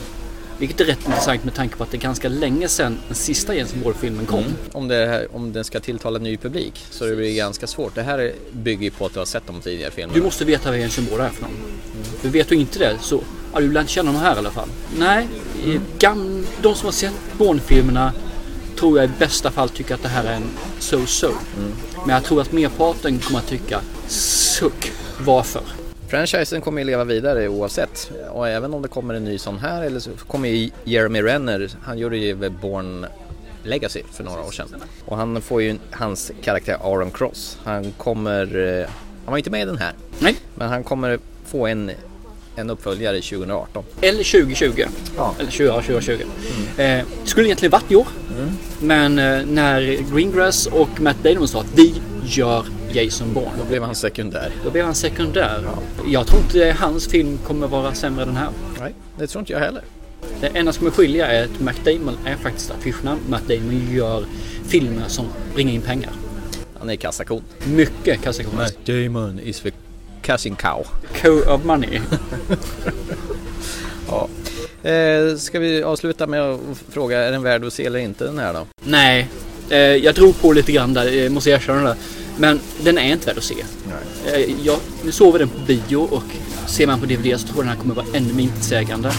Vilket 0.57 0.81
är 0.81 0.85
rätt 0.85 1.05
intressant 1.05 1.43
med 1.43 1.53
tanke 1.53 1.75
på 1.75 1.83
att 1.83 1.91
det 1.91 1.97
är 1.97 2.01
ganska 2.01 2.29
länge 2.29 2.67
sedan 2.67 2.97
den 3.07 3.15
sista 3.15 3.55
Jason 3.55 3.81
Bourne-filmen 3.81 4.25
kom. 4.25 4.43
Om, 4.71 4.87
det 4.87 5.07
här, 5.07 5.27
om 5.35 5.53
den 5.53 5.63
ska 5.63 5.79
tilltala 5.79 6.19
ny 6.19 6.37
publik 6.37 6.85
så 6.89 7.05
det 7.05 7.15
blir 7.15 7.35
ganska 7.35 7.67
svårt. 7.67 7.95
Det 7.95 8.03
här 8.03 8.33
bygger 8.51 8.83
ju 8.83 8.91
på 8.91 9.05
att 9.05 9.13
du 9.13 9.19
har 9.19 9.25
sett 9.25 9.47
de 9.47 9.61
tidigare 9.61 9.91
filmerna. 9.91 10.13
Du 10.13 10.21
måste 10.21 10.45
veta 10.45 10.69
vad 10.69 10.79
Jason 10.79 11.05
Bourne 11.05 11.23
är 11.23 11.29
för 11.29 11.41
någon. 11.41 11.51
För 12.21 12.29
vet 12.29 12.49
du 12.49 12.55
inte 12.55 12.79
det 12.79 12.97
så, 13.01 13.23
ja 13.53 13.59
du 13.59 13.71
lär 13.71 13.81
inte 13.81 13.93
känna 13.93 14.09
honom 14.09 14.21
här 14.21 14.35
i 14.35 14.37
alla 14.37 14.51
fall. 14.51 14.69
Nej, 14.97 15.27
gam, 15.99 16.45
de 16.61 16.75
som 16.75 16.85
har 16.85 16.91
sett 16.91 17.13
Bourne-filmerna 17.37 18.13
tror 18.79 18.99
jag 18.99 19.05
i 19.09 19.11
bästa 19.19 19.51
fall 19.51 19.69
tycker 19.69 19.95
att 19.95 20.03
det 20.03 20.09
här 20.09 20.23
är 20.23 20.33
en 20.33 20.49
so-so. 20.79 21.31
Men 22.05 22.15
jag 22.15 22.23
tror 22.23 22.41
att 22.41 22.51
merparten 22.51 23.19
kommer 23.19 23.39
att 23.39 23.47
tycka 23.47 23.81
suck. 24.07 24.91
Varför? 25.19 25.61
Franchisen 26.07 26.61
kommer 26.61 26.81
ju 26.81 26.85
leva 26.85 27.03
vidare 27.03 27.47
oavsett. 27.47 28.11
Och 28.31 28.47
även 28.47 28.73
om 28.73 28.81
det 28.81 28.87
kommer 28.87 29.13
en 29.13 29.23
ny 29.23 29.37
sån 29.37 29.59
här 29.59 29.81
eller 29.81 29.99
så 29.99 30.09
kommer 30.27 30.49
ju 30.49 30.69
Jeremy 30.83 31.21
Renner, 31.21 31.69
han 31.83 31.97
gjorde 31.97 32.17
ju 32.17 32.49
Born 32.49 33.05
Legacy 33.63 34.01
för 34.11 34.23
några 34.23 34.41
år 34.41 34.51
sedan. 34.51 34.67
Och 35.05 35.17
han 35.17 35.41
får 35.41 35.61
ju 35.61 35.77
hans 35.91 36.31
karaktär 36.41 36.77
Aaron 36.83 37.11
Cross. 37.11 37.57
Han 37.63 37.91
kommer, 37.91 38.57
eh, 38.57 38.89
han 39.25 39.31
var 39.31 39.37
inte 39.37 39.49
med 39.49 39.61
i 39.61 39.65
den 39.65 39.77
här, 39.77 39.93
Nej, 40.19 40.35
men 40.55 40.69
han 40.69 40.83
kommer 40.83 41.19
få 41.45 41.67
en, 41.67 41.91
en 42.55 42.69
uppföljare 42.69 43.21
2018. 43.21 43.83
eller 44.01 44.23
2020. 44.23 44.85
Ja. 45.17 45.35
Eller 45.39 45.51
20, 45.51 45.65
ja, 45.65 45.81
2020. 45.81 46.21
Eh, 46.77 46.99
skulle 47.23 47.47
egentligen 47.47 47.71
varit 47.71 47.91
i 47.91 47.95
år. 47.95 48.07
Men 48.79 49.19
eh, 49.19 49.45
när 49.45 49.81
Greengrass 50.13 50.65
och 50.65 51.01
Matt 51.01 51.23
Damon 51.23 51.47
sa 51.47 51.59
att 51.59 51.73
vi 51.75 51.93
gör 52.25 52.65
Jason 52.91 53.33
Bourne. 53.33 53.51
Då 53.59 53.65
blev 53.69 53.83
han 53.83 53.95
sekundär. 53.95 54.51
Då 54.63 54.71
blev 54.71 54.85
han 54.85 54.95
sekundär. 54.95 55.63
Jag 56.07 56.27
tror 56.27 56.41
inte 56.41 56.75
hans 56.79 57.07
film 57.07 57.37
kommer 57.47 57.67
vara 57.67 57.93
sämre 57.93 58.21
än 58.21 58.27
den 58.27 58.37
här. 58.37 58.49
Nej, 58.79 58.93
det 59.17 59.27
tror 59.27 59.39
inte 59.39 59.53
jag 59.53 59.59
heller. 59.59 59.83
Det 60.41 60.47
enda 60.47 60.73
som 60.73 60.79
kommer 60.79 60.91
skilja 60.91 61.27
är 61.27 61.43
att 61.43 61.59
Matt 61.59 61.85
Damon 61.85 62.17
är 62.25 62.35
faktiskt 62.35 62.71
affischnamn. 62.71 63.21
Matt 63.29 63.47
Damon 63.47 63.95
gör 63.95 64.25
filmer 64.67 65.07
som 65.07 65.25
bringar 65.55 65.73
in 65.73 65.81
pengar. 65.81 66.11
Han 66.79 66.89
är 66.89 66.95
kassakon. 66.95 67.43
Mycket 67.65 68.21
kassakronor. 68.21 68.65
Damon 68.85 69.39
is 69.39 69.59
the 69.59 69.71
casting 70.21 70.55
cow. 70.55 70.85
Co 71.21 71.53
of 71.53 71.63
money. 71.63 72.01
Ja. 74.07 74.27
Eh, 74.89 75.35
ska 75.37 75.59
vi 75.59 75.83
avsluta 75.83 76.27
med 76.27 76.41
att 76.41 76.59
fråga, 76.89 77.19
är 77.19 77.31
den 77.31 77.43
värd 77.43 77.65
att 77.65 77.73
se 77.73 77.85
eller 77.85 77.99
inte 77.99 78.23
den 78.23 78.39
här 78.39 78.53
då? 78.53 78.67
Nej, 78.83 79.29
Eh, 79.71 79.79
jag 79.79 80.15
drog 80.15 80.41
på 80.41 80.53
lite 80.53 80.71
grann 80.71 80.93
där, 80.93 81.23
eh, 81.23 81.29
måste 81.29 81.49
jag 81.49 81.61
erkänna 81.61 81.89
det. 81.89 81.95
Men 82.37 82.59
den 82.81 82.97
är 82.97 83.11
inte 83.13 83.27
värd 83.27 83.37
att 83.37 83.43
se. 83.43 83.55
Eh, 84.33 84.65
jag, 84.65 84.79
nu 85.03 85.11
såg 85.11 85.33
vi 85.33 85.39
den 85.39 85.49
på 85.49 85.59
bio 85.67 85.97
och 85.97 86.23
ser 86.67 86.87
man 86.87 86.99
på 86.99 87.05
DVD 87.05 87.39
så 87.39 87.47
tror 87.47 87.57
jag 87.57 87.65
den 87.65 87.67
här 87.67 87.75
kommer 87.75 87.95
vara 87.95 88.05
ännu 88.13 88.33
mer 88.33 88.43
intetsägande. 88.43 89.11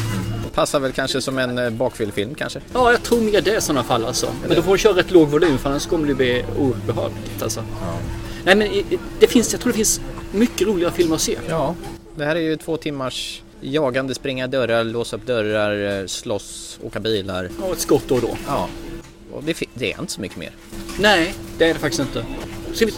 Passar 0.55 0.81
väl 0.81 0.93
kanske 0.93 1.21
som 1.21 1.39
en 1.39 1.59
eh, 1.59 1.71
bakfyllefilm 1.71 2.35
kanske. 2.35 2.61
Ja, 2.73 2.91
jag 2.93 3.03
tror 3.03 3.21
mer 3.21 3.41
det 3.41 3.57
i 3.57 3.61
sådana 3.61 3.85
fall 3.85 4.05
alltså. 4.05 4.27
Men 4.47 4.57
då 4.57 4.63
får 4.63 4.69
man 4.69 4.79
köra 4.79 4.97
rätt 4.97 5.11
låg 5.11 5.29
volym 5.29 5.59
för 5.59 5.71
annars 5.71 5.87
kommer 5.87 6.09
det 6.09 6.15
bli 6.15 6.45
obehagligt 6.59 7.43
alltså. 7.43 7.65
Nej 8.45 8.57
men 8.57 8.69
det 9.21 9.27
finns, 9.27 9.53
jag 9.53 9.61
tror 9.61 9.73
det 9.73 9.77
finns 9.77 10.01
mycket 10.33 10.67
roligare 10.67 10.93
filmer 10.93 11.15
att 11.15 11.21
se. 11.21 11.39
Ja, 11.49 11.75
det 12.17 12.25
här 12.25 12.37
är 12.37 12.41
ju 12.41 12.57
två 12.57 12.77
timmars 12.77 13.43
jagande, 13.61 14.15
springa 14.15 14.47
dörrar, 14.47 14.85
låsa 14.85 15.17
upp 15.17 15.27
dörrar, 15.27 16.01
eh, 16.01 16.07
slåss, 16.07 16.79
åka 16.83 17.01
bilar. 17.01 17.51
Och 17.61 17.73
ett 17.73 17.81
skott 17.81 18.05
då 18.09 18.15
och 18.15 18.21
då. 18.21 18.37
Ja, 18.47 18.69
och 19.33 19.45
det, 19.45 19.57
det 19.75 19.93
är 19.93 20.01
inte 20.01 20.13
så 20.13 20.21
mycket 20.21 20.39
mer. 20.39 20.51
Nej, 21.01 21.35
det 21.59 21.65
är 21.65 21.75
det 21.75 21.81
faktiskt 21.81 22.01
inte. 22.01 22.25
Ska 22.73 22.87
vi, 22.87 22.93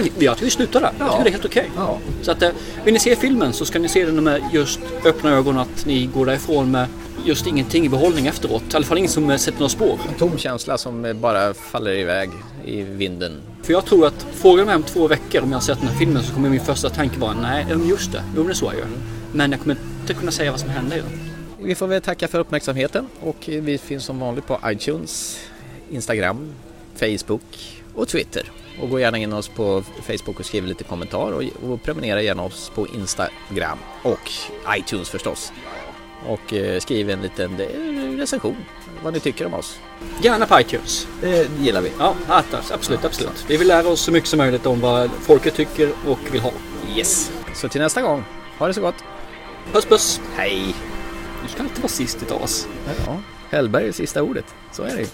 nej, 0.00 0.12
vi, 0.18 0.24
jag 0.24 0.36
tycker 0.36 0.44
vi 0.44 0.50
slutar 0.50 0.80
där. 0.80 0.92
Jag 0.98 1.10
tycker 1.10 1.24
det 1.24 1.30
är 1.30 1.32
helt 1.32 1.44
okej. 1.44 1.70
Ja. 1.76 1.98
Så 2.22 2.30
att, 2.30 2.42
eh, 2.42 2.50
vill 2.84 2.94
ni 2.94 3.00
se 3.00 3.16
filmen 3.16 3.52
så 3.52 3.64
ska 3.64 3.78
ni 3.78 3.88
se 3.88 4.04
den 4.04 4.24
med 4.24 4.42
just 4.52 4.80
öppna 5.04 5.30
ögon 5.30 5.58
att 5.58 5.86
ni 5.86 6.06
går 6.06 6.26
därifrån 6.26 6.70
med 6.70 6.88
just 7.24 7.46
ingenting 7.46 7.86
i 7.86 7.88
behållning 7.88 8.26
efteråt. 8.26 8.62
I 8.72 8.76
alla 8.76 8.84
fall 8.84 8.98
ingen 8.98 9.10
som 9.10 9.30
eh, 9.30 9.36
sätter 9.36 9.58
några 9.58 9.68
spår. 9.68 9.98
En 10.08 10.14
tom 10.18 10.38
känsla 10.38 10.78
som 10.78 11.04
eh, 11.04 11.12
bara 11.12 11.54
faller 11.54 11.92
iväg 11.92 12.30
i 12.64 12.82
vinden. 12.82 13.42
För 13.62 13.72
jag 13.72 13.84
tror 13.84 14.06
att 14.06 14.26
frågar 14.32 14.64
mig 14.64 14.74
om 14.74 14.82
två 14.82 15.08
veckor 15.08 15.42
om 15.42 15.50
jag 15.50 15.56
har 15.56 15.62
sett 15.62 15.78
den 15.78 15.88
här 15.88 15.98
filmen 15.98 16.22
så 16.22 16.34
kommer 16.34 16.48
min 16.48 16.60
första 16.60 16.90
tanke 16.90 17.18
vara 17.18 17.34
nej, 17.34 17.66
ja, 17.70 17.76
just 17.76 18.12
det, 18.12 18.22
jo 18.36 18.42
det 18.42 18.50
är 18.50 18.54
så 18.54 18.66
jag 18.66 18.74
gör. 18.74 18.86
Men 19.32 19.50
jag 19.50 19.60
kommer 19.60 19.76
inte 20.00 20.14
kunna 20.14 20.32
säga 20.32 20.50
vad 20.50 20.60
som 20.60 20.68
händer. 20.68 21.02
Vi 21.60 21.74
får 21.74 21.86
väl 21.86 22.02
tacka 22.02 22.28
för 22.28 22.38
uppmärksamheten 22.38 23.06
och 23.20 23.36
vi 23.46 23.78
finns 23.78 24.04
som 24.04 24.18
vanligt 24.18 24.46
på 24.46 24.60
iTunes, 24.66 25.40
Instagram, 25.90 26.52
Facebook 26.96 27.74
och 27.94 28.08
Twitter. 28.08 28.50
Och 28.80 28.90
gå 28.90 29.00
gärna 29.00 29.18
in 29.18 29.32
oss 29.32 29.48
på 29.48 29.82
Facebook 29.82 30.40
och 30.40 30.46
skriv 30.46 30.66
lite 30.66 30.84
kommentar 30.84 31.32
och, 31.32 31.42
och 31.70 31.82
prenumerera 31.82 32.22
gärna 32.22 32.42
oss 32.42 32.72
på 32.74 32.86
Instagram 32.88 33.78
och 34.02 34.30
iTunes 34.76 35.10
förstås. 35.10 35.52
Och 36.26 36.52
eh, 36.52 36.80
skriv 36.80 37.10
en 37.10 37.22
liten 37.22 37.60
eh, 37.60 38.18
recension 38.18 38.56
vad 39.04 39.12
ni 39.12 39.20
tycker 39.20 39.46
om 39.46 39.54
oss. 39.54 39.80
Gärna 40.22 40.46
på 40.46 40.60
iTunes. 40.60 41.06
Det 41.20 41.48
gillar 41.60 41.80
vi. 41.80 41.92
Ja, 41.98 42.14
absolut, 42.70 43.04
absolut. 43.04 43.44
Vi 43.48 43.56
vill 43.56 43.68
lära 43.68 43.88
oss 43.88 44.00
så 44.00 44.12
mycket 44.12 44.28
som 44.28 44.38
möjligt 44.38 44.66
om 44.66 44.80
vad 44.80 45.10
folket 45.10 45.54
tycker 45.54 45.92
och 46.06 46.18
vill 46.32 46.40
ha. 46.40 46.52
Yes. 46.96 47.32
Så 47.54 47.68
till 47.68 47.80
nästa 47.80 48.02
gång, 48.02 48.24
ha 48.58 48.66
det 48.66 48.74
så 48.74 48.80
gott. 48.80 49.04
Puss 49.72 49.84
puss! 49.84 50.20
Hej! 50.36 50.74
Du 51.42 51.48
ska 51.48 51.62
alltid 51.62 51.78
vara 51.78 51.88
sist 51.88 52.22
i 52.22 52.32
oss. 52.32 52.68
Ja, 53.06 53.20
Hellberg 53.50 53.88
är 53.88 53.92
sista 53.92 54.22
ordet. 54.22 54.54
Så 54.72 54.82
är 54.82 54.96
det 54.96 55.00
ju. 55.00 55.06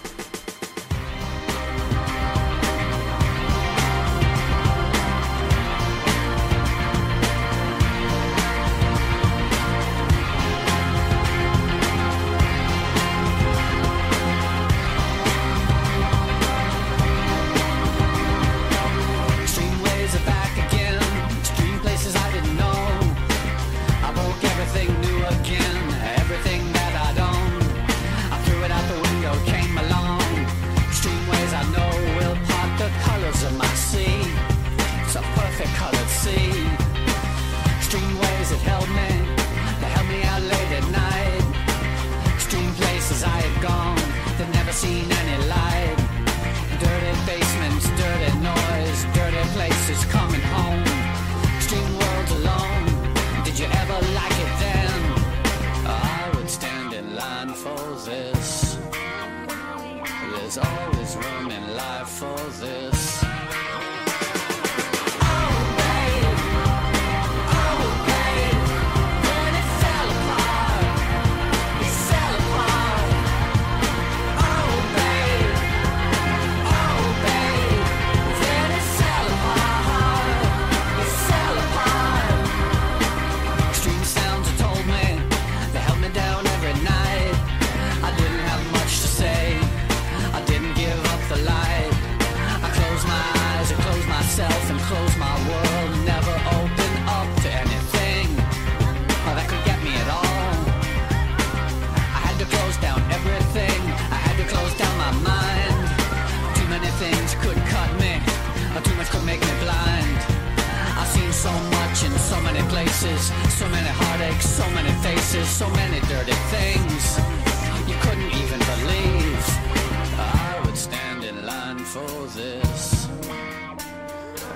For 121.91 122.25
this. 122.27 123.09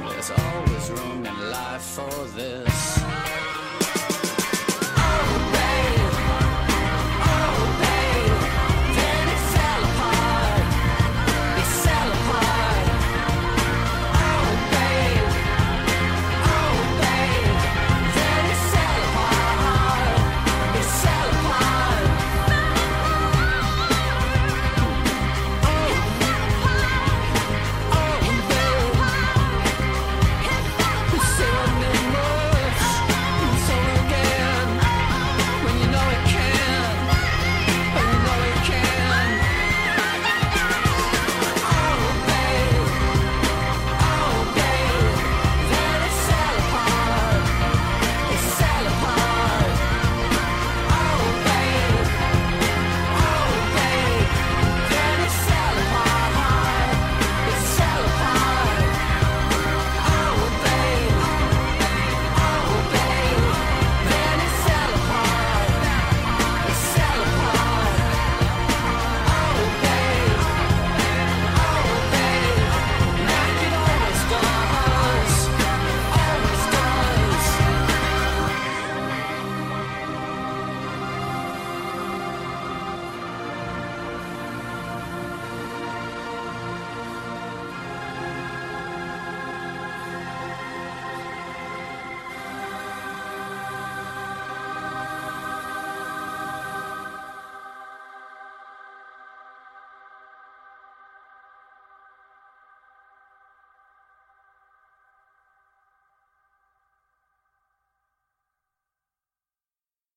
There's 0.07 0.31
always 0.31 0.89
room 0.89 1.25
in 1.25 1.51
life 1.51 1.81
for 1.81 2.27
this. 2.27 3.44